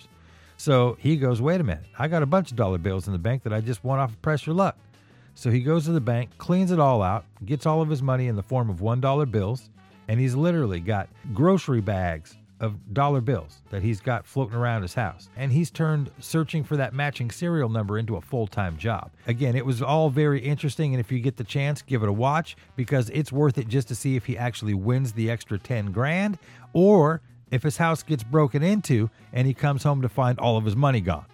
So 0.57 0.97
he 0.99 1.17
goes, 1.17 1.41
wait 1.41 1.61
a 1.61 1.63
minute, 1.63 1.85
I 1.97 2.07
got 2.07 2.23
a 2.23 2.25
bunch 2.25 2.51
of 2.51 2.57
dollar 2.57 2.77
bills 2.79 3.07
in 3.07 3.13
the 3.13 3.19
bank 3.19 3.43
that 3.43 3.53
I 3.53 3.61
just 3.61 3.83
won 3.83 3.99
off 3.99 4.11
of 4.11 4.21
Press 4.21 4.45
Your 4.45 4.55
Luck. 4.55 4.77
So 5.35 5.51
he 5.51 5.59
goes 5.59 5.85
to 5.85 5.91
the 5.91 6.01
bank, 6.01 6.31
cleans 6.39 6.71
it 6.71 6.79
all 6.79 7.03
out, 7.03 7.25
gets 7.45 7.67
all 7.67 7.81
of 7.81 7.89
his 7.89 8.01
money 8.01 8.27
in 8.27 8.35
the 8.35 8.43
form 8.43 8.69
of 8.71 8.77
$1 8.77 9.31
bills, 9.31 9.69
and 10.07 10.19
he's 10.19 10.35
literally 10.35 10.79
got 10.79 11.09
grocery 11.33 11.79
bags 11.79 12.35
of 12.59 12.93
dollar 12.93 13.21
bills 13.21 13.61
that 13.69 13.83
he's 13.83 13.99
got 13.99 14.25
floating 14.25 14.55
around 14.55 14.81
his 14.81 14.93
house. 14.93 15.29
And 15.35 15.51
he's 15.51 15.69
turned 15.69 16.09
searching 16.19 16.63
for 16.63 16.75
that 16.77 16.93
matching 16.93 17.29
serial 17.29 17.69
number 17.69 17.97
into 17.97 18.15
a 18.15 18.21
full 18.21 18.47
time 18.47 18.77
job. 18.77 19.11
Again, 19.27 19.55
it 19.55 19.65
was 19.65 19.81
all 19.81 20.09
very 20.09 20.39
interesting. 20.39 20.93
And 20.93 20.99
if 20.99 21.11
you 21.11 21.19
get 21.19 21.37
the 21.37 21.43
chance, 21.43 21.81
give 21.81 22.03
it 22.03 22.09
a 22.09 22.13
watch 22.13 22.57
because 22.75 23.09
it's 23.11 23.31
worth 23.31 23.57
it 23.57 23.67
just 23.67 23.87
to 23.89 23.95
see 23.95 24.15
if 24.15 24.25
he 24.25 24.37
actually 24.37 24.73
wins 24.73 25.13
the 25.13 25.29
extra 25.29 25.59
10 25.59 25.91
grand 25.91 26.39
or 26.73 27.21
if 27.51 27.63
his 27.63 27.77
house 27.77 28.03
gets 28.03 28.23
broken 28.23 28.63
into 28.63 29.09
and 29.33 29.47
he 29.47 29.53
comes 29.53 29.83
home 29.83 30.01
to 30.01 30.09
find 30.09 30.39
all 30.39 30.57
of 30.57 30.65
his 30.65 30.75
money 30.75 31.01
gone. 31.01 31.25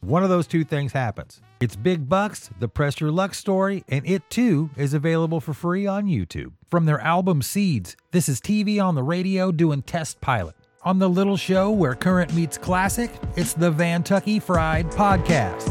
One 0.00 0.24
of 0.24 0.30
those 0.30 0.46
two 0.46 0.64
things 0.64 0.92
happens. 0.92 1.40
It's 1.60 1.76
Big 1.76 2.08
Bucks, 2.08 2.50
the 2.58 2.66
Press 2.66 3.00
Your 3.00 3.12
Luck 3.12 3.34
story, 3.34 3.84
and 3.88 4.04
it 4.04 4.28
too 4.30 4.68
is 4.76 4.94
available 4.94 5.40
for 5.40 5.54
free 5.54 5.86
on 5.86 6.06
YouTube. 6.06 6.52
From 6.68 6.86
their 6.86 7.00
album 7.00 7.40
Seeds, 7.40 7.96
this 8.10 8.28
is 8.28 8.40
TV 8.40 8.82
on 8.82 8.96
the 8.96 9.02
radio 9.04 9.52
doing 9.52 9.82
test 9.82 10.20
pilot. 10.20 10.56
On 10.82 10.98
the 10.98 11.08
little 11.08 11.36
show 11.36 11.70
where 11.70 11.94
current 11.94 12.34
meets 12.34 12.58
classic, 12.58 13.12
it's 13.36 13.52
the 13.52 13.70
Vantucky 13.70 14.42
Fried 14.42 14.90
Podcast. 14.90 15.68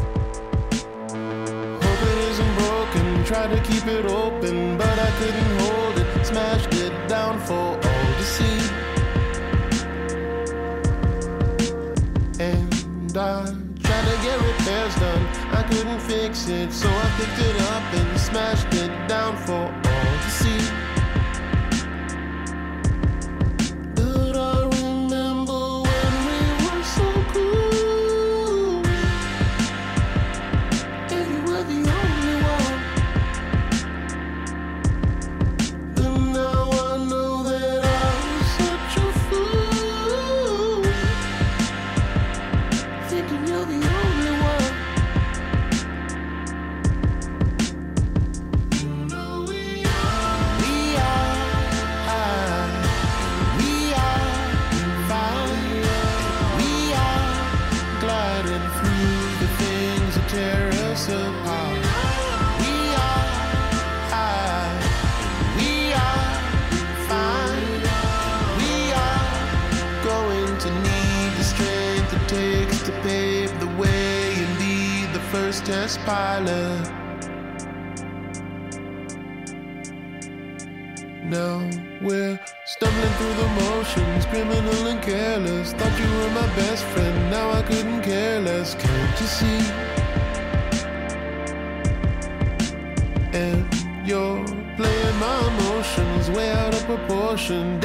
Hope 1.82 2.02
it 2.02 2.18
isn't 2.30 2.54
broken. 2.56 3.12
To 3.32 3.62
keep 3.64 3.86
it 3.86 4.04
open, 4.06 4.76
but 4.76 4.98
I 4.98 5.10
couldn't 5.18 5.61
couldn't 15.72 16.00
fix 16.00 16.48
it, 16.48 16.70
so 16.70 16.88
I 16.88 17.10
picked 17.16 17.38
it 17.38 17.60
up 17.62 17.94
and 17.94 18.20
smashed 18.20 18.74
it 18.74 19.08
down 19.08 19.36
for 19.38 19.91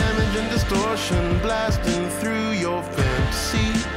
damage 0.08 0.36
and 0.38 0.50
distortion, 0.50 1.40
blasting 1.40 2.10
through 2.20 2.52
your 2.52 2.82
fantasy. 2.82 3.97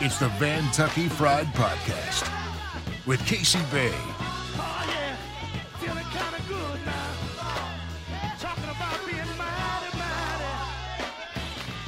It's 0.00 0.20
the 0.20 0.28
Vantucky 0.28 1.10
Fried 1.10 1.48
Podcast 1.54 2.30
with 3.04 3.18
Casey 3.26 3.58
Bay. 3.72 3.92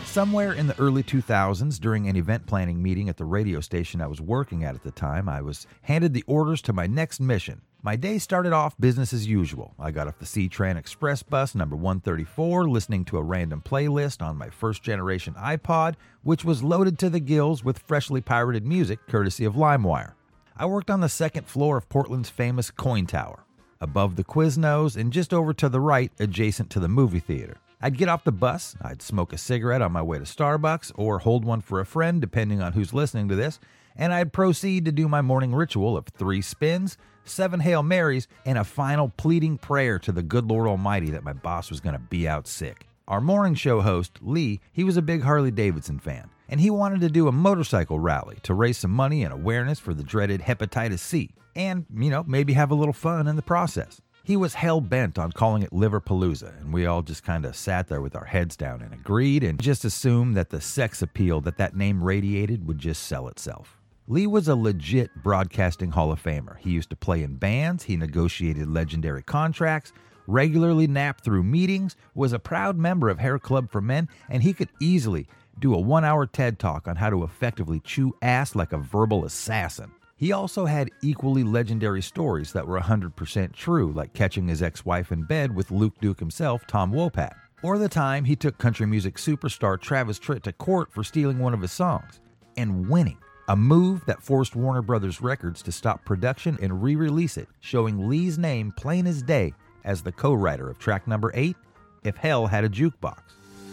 Somewhere 0.05 0.55
in 0.55 0.67
the 0.67 0.77
early 0.81 1.05
2000s, 1.05 1.79
during 1.79 2.09
an 2.09 2.17
event 2.17 2.47
planning 2.47 2.83
meeting 2.83 3.09
at 3.09 3.17
the 3.17 3.25
radio 3.25 3.61
station 3.61 4.01
I 4.01 4.09
was 4.09 4.21
working 4.21 4.65
at 4.65 4.75
at 4.75 4.83
the 4.83 4.91
time, 4.91 5.29
I 5.29 5.41
was 5.41 5.69
handed 5.83 6.13
the 6.13 6.25
orders 6.27 6.61
to 6.63 6.73
my 6.73 6.89
next 6.89 7.21
mission. 7.21 7.61
My 7.83 7.97
day 7.97 8.19
started 8.19 8.53
off 8.53 8.79
business 8.79 9.15
as 9.15 9.27
usual. 9.27 9.75
I 9.79 9.91
got 9.91 10.07
off 10.07 10.19
the 10.19 10.27
C-Tran 10.27 10.77
Express 10.77 11.23
bus 11.23 11.55
number 11.55 11.75
134, 11.75 12.69
listening 12.69 13.07
to 13.07 13.17
a 13.17 13.23
random 13.23 13.63
playlist 13.65 14.21
on 14.21 14.37
my 14.37 14.51
first 14.51 14.83
generation 14.83 15.33
iPod, 15.33 15.95
which 16.23 16.45
was 16.45 16.63
loaded 16.63 16.99
to 16.99 17.09
the 17.09 17.21
gills 17.21 17.65
with 17.65 17.79
freshly 17.79 18.21
pirated 18.21 18.67
music 18.67 18.99
courtesy 19.09 19.47
of 19.47 19.55
LimeWire. 19.55 20.13
I 20.59 20.67
worked 20.67 20.91
on 20.91 21.01
the 21.01 21.09
second 21.09 21.47
floor 21.47 21.79
of 21.79 21.89
Portland's 21.89 22.29
famous 22.29 22.71
KOIN 22.71 23.07
Tower, 23.07 23.45
above 23.81 24.17
the 24.17 24.25
Quiznos 24.25 24.95
and 24.95 25.11
just 25.11 25.33
over 25.33 25.55
to 25.55 25.71
the 25.71 25.81
right, 25.81 26.13
adjacent 26.21 26.69
to 26.73 26.81
the 26.81 26.89
movie 26.89 27.19
theater. 27.19 27.57
I'd 27.81 27.97
get 27.97 28.11
off 28.11 28.25
the 28.25 28.31
bus, 28.33 28.77
I'd 28.83 29.01
smoke 29.01 29.33
a 29.33 29.39
cigarette 29.39 29.81
on 29.81 29.93
my 29.93 30.03
way 30.03 30.19
to 30.19 30.25
Starbucks, 30.25 30.93
or 30.97 31.21
hold 31.21 31.47
one 31.47 31.63
for 31.63 31.81
a 31.81 31.87
friend, 31.87 32.21
depending 32.21 32.61
on 32.61 32.75
who's 32.75 32.93
listening 32.93 33.29
to 33.31 33.37
this, 33.37 33.59
and 33.97 34.13
I'd 34.13 34.35
proceed 34.35 34.85
to 34.85 34.93
do 34.93 35.09
my 35.09 35.23
morning 35.23 35.55
ritual 35.55 35.97
of 35.97 36.09
three 36.09 36.43
spins, 36.43 36.99
seven 37.31 37.61
Hail 37.61 37.83
Marys, 37.83 38.29
and 38.45 38.59
a 38.59 38.65
final 38.65 39.09
pleading 39.17 39.57
prayer 39.57 39.99
to 40.01 40.13
the 40.13 40.23
good 40.23 40.47
Lord 40.47 40.67
Almighty 40.67 41.11
that 41.11 41.25
my 41.25 41.33
boss 41.33 41.71
was 41.71 41.81
going 41.81 41.95
to 41.95 41.99
be 42.01 42.29
out 42.29 42.47
sick. 42.47 42.87
Our 43.09 43.21
morning 43.21 43.55
show 43.55 43.81
host, 43.81 44.19
Lee, 44.21 44.61
he 44.73 44.85
was 44.85 44.97
a 44.97 45.03
big 45.03 45.23
Harley 45.23 45.51
Davidson 45.51 45.99
fan, 45.99 46.31
and 46.49 46.61
he 46.61 46.71
wanted 46.71 47.01
to 47.01 47.09
do 47.09 47.29
a 47.29 47.33
motorcycle 47.33 47.99
rally 47.99 48.39
to 48.43 48.55
raise 48.55 48.79
some 48.79 48.91
money 48.93 49.25
and 49.25 49.33
awareness 49.33 49.79
for 49.79 49.95
the 49.95 50.05
dreaded 50.05 50.43
hepatitis 50.43 51.01
C, 51.01 51.31
and, 51.57 51.87
you 51.93 52.11
know, 52.11 52.25
maybe 52.27 52.53
have 52.53 52.71
a 52.71 52.77
little 52.77 52.93
fun 52.93 53.27
in 53.27 53.37
the 53.37 53.43
process. 53.43 54.01
He 54.23 54.37
was 54.37 54.55
hell 54.55 54.81
bent 54.81 55.19
on 55.19 55.33
calling 55.33 55.63
it 55.63 55.73
Liverpalooza, 55.73 56.61
and 56.61 56.73
we 56.73 56.87
all 56.87 57.03
just 57.03 57.25
kind 57.25 57.45
of 57.45 57.57
sat 57.57 57.89
there 57.89 58.01
with 58.01 58.15
our 58.15 58.27
heads 58.27 58.57
down 58.57 58.83
and 58.83 58.93
agreed 58.93 59.43
and 59.43 59.61
just 59.61 59.85
assumed 59.85 60.37
that 60.37 60.51
the 60.51 60.61
sex 60.61 61.03
appeal 61.03 61.41
that 61.41 61.57
that 61.57 61.75
name 61.75 62.05
radiated 62.05 62.69
would 62.69 62.79
just 62.79 63.05
sell 63.05 63.27
itself. 63.27 63.80
Lee 64.11 64.27
was 64.27 64.49
a 64.49 64.57
legit 64.57 65.09
broadcasting 65.23 65.93
Hall 65.93 66.11
of 66.11 66.21
Famer. 66.21 66.59
He 66.59 66.71
used 66.71 66.91
to 66.91 66.97
play 66.97 67.23
in 67.23 67.37
bands, 67.37 67.85
he 67.85 67.97
negotiated 67.97 68.69
legendary 68.69 69.23
contracts, 69.23 69.93
regularly 70.27 70.89
napped 70.89 71.23
through 71.23 71.45
meetings, 71.45 71.95
was 72.17 72.33
a 72.33 72.41
proud 72.41 72.77
member 72.77 73.09
of 73.09 73.21
Hair 73.21 73.39
Club 73.39 73.71
for 73.71 73.81
Men, 73.81 74.09
and 74.29 74.43
he 74.43 74.53
could 74.53 74.71
easily 74.81 75.29
do 75.61 75.73
a 75.73 75.81
one 75.81 76.05
hour 76.05 76.27
TED 76.27 76.59
talk 76.59 76.89
on 76.89 76.97
how 76.97 77.09
to 77.09 77.23
effectively 77.23 77.79
chew 77.85 78.13
ass 78.21 78.57
like 78.57 78.73
a 78.73 78.79
verbal 78.79 79.25
assassin. 79.25 79.93
He 80.17 80.33
also 80.33 80.67
had 80.67 80.91
equally 81.03 81.45
legendary 81.45 82.03
stories 82.03 82.53
that 82.53 82.67
were 82.67 82.81
100% 82.81 83.53
true, 83.53 83.93
like 83.93 84.13
catching 84.13 84.49
his 84.49 84.61
ex 84.61 84.85
wife 84.85 85.13
in 85.13 85.23
bed 85.23 85.55
with 85.55 85.71
Luke 85.71 85.95
Duke 86.01 86.19
himself, 86.19 86.67
Tom 86.67 86.91
Wopat, 86.93 87.35
or 87.63 87.79
the 87.79 87.89
time 87.89 88.25
he 88.25 88.35
took 88.35 88.59
country 88.59 88.87
music 88.87 89.19
superstar 89.19 89.81
Travis 89.81 90.19
Tritt 90.19 90.43
to 90.43 90.53
court 90.53 90.91
for 90.91 91.05
stealing 91.05 91.39
one 91.39 91.55
of 91.55 91.61
his 91.61 91.71
songs 91.71 92.19
and 92.57 92.89
winning. 92.89 93.19
A 93.51 93.57
move 93.57 94.07
that 94.07 94.23
forced 94.23 94.55
Warner 94.55 94.81
Brothers 94.81 95.21
Records 95.21 95.61
to 95.63 95.73
stop 95.73 96.05
production 96.05 96.57
and 96.63 96.81
re 96.81 96.95
release 96.95 97.37
it, 97.37 97.49
showing 97.59 98.09
Lee's 98.09 98.39
name 98.39 98.73
plain 98.77 99.09
as 99.09 99.25
day 99.25 99.55
as 99.83 100.05
the 100.05 100.13
co 100.13 100.35
writer 100.35 100.71
of 100.71 100.79
track 100.79 101.09
number 101.09 101.33
8, 101.35 101.57
If 102.05 102.17
Hell 102.17 102.47
Had 102.47 102.63
a 102.63 102.69
Jukebox. 102.69 103.19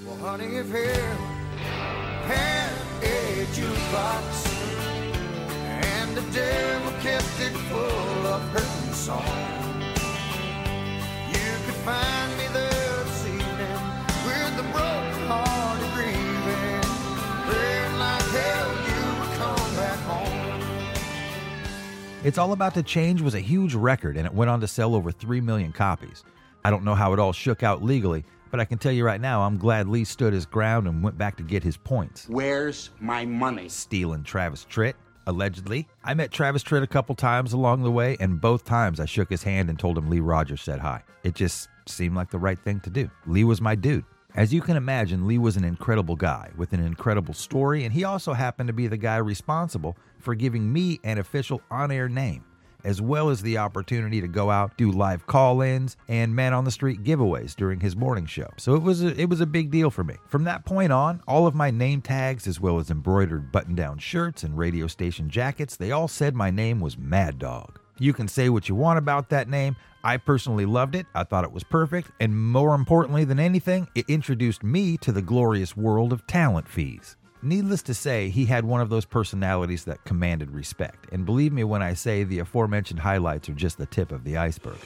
Well, 0.03 0.17
honey, 0.17 0.55
if 0.55 0.67
hell 0.71 1.17
had 2.25 2.73
a 3.03 3.45
jukebox 3.53 4.47
and 5.61 6.17
the 6.17 6.21
devil 6.31 6.91
kept 6.93 7.39
it 7.39 7.55
full 7.69 8.25
of 8.25 8.41
hurting 8.49 8.93
songs, 8.93 9.56
It's 22.27 22.37
All 22.37 22.51
About 22.51 22.73
to 22.73 22.83
Change 22.83 23.21
was 23.21 23.35
a 23.35 23.39
huge 23.39 23.73
record 23.73 24.17
and 24.17 24.25
it 24.25 24.33
went 24.33 24.51
on 24.51 24.59
to 24.59 24.67
sell 24.67 24.95
over 24.95 25.13
3 25.13 25.39
million 25.39 25.71
copies. 25.71 26.25
I 26.65 26.69
don't 26.69 26.83
know 26.83 26.93
how 26.93 27.13
it 27.13 27.19
all 27.19 27.31
shook 27.31 27.63
out 27.63 27.81
legally, 27.81 28.25
but 28.51 28.59
I 28.59 28.65
can 28.65 28.77
tell 28.77 28.91
you 28.91 29.05
right 29.05 29.21
now, 29.21 29.43
I'm 29.43 29.57
glad 29.57 29.87
Lee 29.87 30.03
stood 30.03 30.33
his 30.33 30.45
ground 30.45 30.89
and 30.89 31.01
went 31.01 31.17
back 31.17 31.37
to 31.37 31.43
get 31.43 31.63
his 31.63 31.77
points. 31.77 32.27
Where's 32.27 32.89
my 32.99 33.23
money? 33.23 33.69
Stealing 33.69 34.25
Travis 34.25 34.67
Tritt, 34.69 34.95
allegedly. 35.25 35.87
I 36.03 36.15
met 36.15 36.31
Travis 36.33 36.63
Tritt 36.63 36.83
a 36.83 36.87
couple 36.87 37.15
times 37.15 37.53
along 37.53 37.83
the 37.83 37.91
way, 37.91 38.17
and 38.19 38.41
both 38.41 38.65
times 38.65 38.99
I 38.99 39.05
shook 39.05 39.29
his 39.29 39.43
hand 39.43 39.69
and 39.69 39.79
told 39.79 39.97
him 39.97 40.09
Lee 40.09 40.19
Rogers 40.19 40.61
said 40.61 40.79
hi. 40.79 41.03
It 41.23 41.33
just 41.33 41.69
seemed 41.85 42.17
like 42.17 42.29
the 42.29 42.39
right 42.39 42.59
thing 42.59 42.81
to 42.81 42.89
do. 42.89 43.09
Lee 43.25 43.45
was 43.45 43.61
my 43.61 43.75
dude. 43.75 44.03
As 44.37 44.53
you 44.53 44.61
can 44.61 44.77
imagine, 44.77 45.25
Lee 45.25 45.39
was 45.39 45.57
an 45.57 45.63
incredible 45.63 46.15
guy 46.15 46.51
with 46.55 46.71
an 46.71 46.85
incredible 46.85 47.33
story, 47.33 47.85
and 47.85 47.91
he 47.91 48.03
also 48.03 48.33
happened 48.33 48.67
to 48.67 48.73
be 48.73 48.85
the 48.85 48.95
guy 48.95 49.17
responsible 49.17 49.97
for 50.19 50.35
giving 50.35 50.71
me 50.71 50.99
an 51.03 51.17
official 51.17 51.59
on 51.71 51.89
air 51.89 52.07
name, 52.07 52.45
as 52.83 53.01
well 53.01 53.31
as 53.31 53.41
the 53.41 53.57
opportunity 53.57 54.21
to 54.21 54.27
go 54.27 54.51
out, 54.51 54.77
do 54.77 54.91
live 54.91 55.25
call 55.25 55.61
ins, 55.61 55.97
and 56.07 56.35
man 56.35 56.53
on 56.53 56.65
the 56.65 56.71
street 56.71 57.03
giveaways 57.03 57.55
during 57.55 57.79
his 57.79 57.95
morning 57.95 58.27
show. 58.27 58.47
So 58.57 58.75
it 58.75 58.83
was, 58.83 59.03
a, 59.03 59.19
it 59.19 59.27
was 59.27 59.41
a 59.41 59.47
big 59.47 59.71
deal 59.71 59.89
for 59.89 60.03
me. 60.03 60.17
From 60.27 60.43
that 60.43 60.65
point 60.65 60.91
on, 60.91 61.23
all 61.27 61.47
of 61.47 61.55
my 61.55 61.71
name 61.71 62.03
tags, 62.03 62.45
as 62.45 62.59
well 62.59 62.77
as 62.77 62.91
embroidered 62.91 63.51
button 63.51 63.73
down 63.73 63.97
shirts 63.97 64.43
and 64.43 64.55
radio 64.55 64.85
station 64.85 65.31
jackets, 65.31 65.75
they 65.75 65.91
all 65.91 66.07
said 66.07 66.35
my 66.35 66.51
name 66.51 66.79
was 66.79 66.95
Mad 66.95 67.39
Dog. 67.39 67.79
You 67.99 68.13
can 68.13 68.27
say 68.27 68.49
what 68.49 68.69
you 68.69 68.75
want 68.75 68.99
about 68.99 69.29
that 69.29 69.49
name. 69.49 69.75
I 70.03 70.17
personally 70.17 70.65
loved 70.65 70.95
it. 70.95 71.05
I 71.15 71.23
thought 71.23 71.43
it 71.43 71.51
was 71.51 71.63
perfect. 71.63 72.11
And 72.19 72.39
more 72.39 72.75
importantly 72.75 73.23
than 73.23 73.39
anything, 73.39 73.87
it 73.95 74.05
introduced 74.07 74.63
me 74.63 74.97
to 74.97 75.11
the 75.11 75.21
glorious 75.21 75.75
world 75.75 76.13
of 76.13 76.25
talent 76.27 76.67
fees. 76.67 77.17
Needless 77.41 77.81
to 77.83 77.93
say, 77.93 78.29
he 78.29 78.45
had 78.45 78.65
one 78.65 78.81
of 78.81 78.89
those 78.89 79.05
personalities 79.05 79.85
that 79.85 80.03
commanded 80.05 80.51
respect. 80.51 81.07
And 81.11 81.25
believe 81.25 81.53
me 81.53 81.63
when 81.63 81.81
I 81.81 81.93
say 81.93 82.23
the 82.23 82.39
aforementioned 82.39 82.99
highlights 82.99 83.49
are 83.49 83.53
just 83.53 83.77
the 83.77 83.85
tip 83.85 84.11
of 84.11 84.23
the 84.23 84.37
iceberg. 84.37 84.77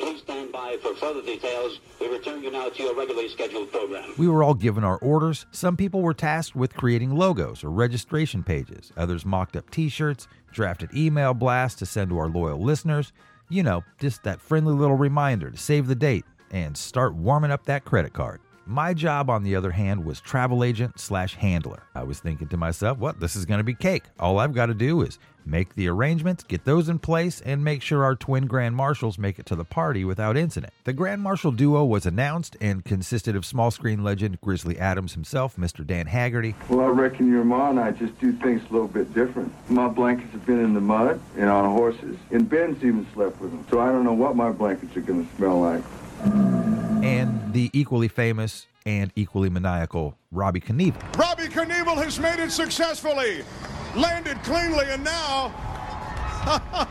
For 0.79 0.95
further 0.95 1.21
details. 1.21 1.79
We 1.99 2.07
return 2.07 2.41
you 2.41 2.49
now 2.49 2.69
to 2.69 2.84
your 2.84 2.95
regularly 2.95 3.27
scheduled 3.27 3.71
program. 3.71 4.13
We 4.17 4.29
were 4.29 4.41
all 4.41 4.53
given 4.53 4.84
our 4.84 4.97
orders. 4.99 5.45
Some 5.51 5.75
people 5.75 6.01
were 6.01 6.13
tasked 6.13 6.55
with 6.55 6.73
creating 6.75 7.13
logos 7.15 7.63
or 7.63 7.69
registration 7.69 8.41
pages. 8.41 8.93
Others 8.95 9.25
mocked 9.25 9.57
up 9.57 9.69
t 9.69 9.89
shirts, 9.89 10.27
drafted 10.51 10.93
email 10.95 11.34
blasts 11.34 11.79
to 11.79 11.86
send 11.86 12.10
to 12.10 12.17
our 12.17 12.29
loyal 12.29 12.63
listeners. 12.63 13.12
You 13.49 13.63
know, 13.63 13.84
just 13.99 14.23
that 14.23 14.41
friendly 14.41 14.73
little 14.73 14.95
reminder 14.95 15.51
to 15.51 15.57
save 15.57 15.88
the 15.88 15.95
date 15.95 16.25
and 16.51 16.77
start 16.77 17.15
warming 17.15 17.51
up 17.51 17.65
that 17.65 17.84
credit 17.84 18.13
card. 18.13 18.39
My 18.67 18.93
job, 18.93 19.30
on 19.30 19.43
the 19.43 19.56
other 19.56 19.71
hand, 19.71 20.06
was 20.06 20.21
travel 20.21 20.63
agent 20.63 21.00
slash 21.00 21.36
handler. 21.36 21.84
I 21.95 22.04
was 22.04 22.19
thinking 22.19 22.47
to 22.50 22.58
myself, 22.58 23.00
what, 23.00 23.19
this 23.19 23.36
is 23.36 23.45
going 23.45 23.58
to 23.58 23.63
be 23.63 23.74
cake. 23.74 24.04
All 24.19 24.39
I've 24.39 24.54
got 24.54 24.67
to 24.67 24.76
do 24.76 25.02
is 25.02 25.17
make 25.45 25.74
the 25.74 25.88
arrangements, 25.88 26.43
get 26.43 26.63
those 26.63 26.88
in 26.88 27.00
place, 27.00 27.41
and 27.41 27.63
make 27.63 27.82
sure 27.82 28.04
our 28.04 28.15
twin 28.15 28.45
Grand 28.45 28.76
Marshals 28.76 29.17
make 29.17 29.39
it 29.39 29.47
to 29.47 29.56
the 29.56 29.65
party 29.65 30.06
without 30.06 30.38
incident. 30.38 30.71
The 30.84 30.93
Grand 30.93 31.24
Marshal 31.24 31.52
duo 31.52 31.84
was 31.84 32.06
announced 32.06 32.56
and 32.62 32.86
consisted 32.86 33.36
of 33.36 33.45
small 33.45 33.71
screen 33.71 34.04
legend 34.04 34.39
Grizzly 34.41 34.78
Adams 34.78 35.13
himself, 35.13 35.56
Mr. 35.58 35.86
Dan 35.86 36.06
Haggerty, 36.06 36.54
Well, 36.69 36.82
I 36.82 36.89
reckon 36.89 37.32
your 37.32 37.43
ma 37.43 37.71
and 37.71 37.80
I 37.80 37.91
just 37.91 38.17
do 38.19 38.32
things 38.32 38.62
a 38.69 38.71
little 38.71 38.88
bit 38.88 39.12
different. 39.15 39.52
My 39.69 39.88
blankets 39.88 40.32
have 40.34 40.45
been 40.45 40.63
in 40.63 40.76
the 40.76 40.82
mud 40.82 41.19
and 41.36 41.50
on 41.50 41.65
horses, 41.71 42.15
and 42.30 42.47
Ben's 42.47 42.84
even 42.84 43.08
slept 43.13 43.41
with 43.41 43.52
them. 43.52 43.65
So 43.71 43.80
I 43.80 43.88
don't 43.88 44.04
know 44.04 44.13
what 44.13 44.36
my 44.36 44.52
blankets 44.52 44.95
are 44.95 45.02
going 45.02 45.28
to 45.28 45.36
smell 45.36 45.60
like. 45.60 45.84
And 46.23 47.53
the 47.53 47.69
equally 47.73 48.07
famous 48.07 48.67
and 48.86 49.12
equally 49.15 49.49
maniacal 49.49 50.15
Robbie 50.31 50.62
Knievel. 50.62 51.17
Robbie 51.17 51.47
Knievel 51.47 51.95
has 52.03 52.19
made 52.19 52.39
it 52.39 52.51
successfully, 52.51 53.43
landed 53.95 54.41
cleanly, 54.43 54.86
and 54.89 55.03
now 55.03 55.51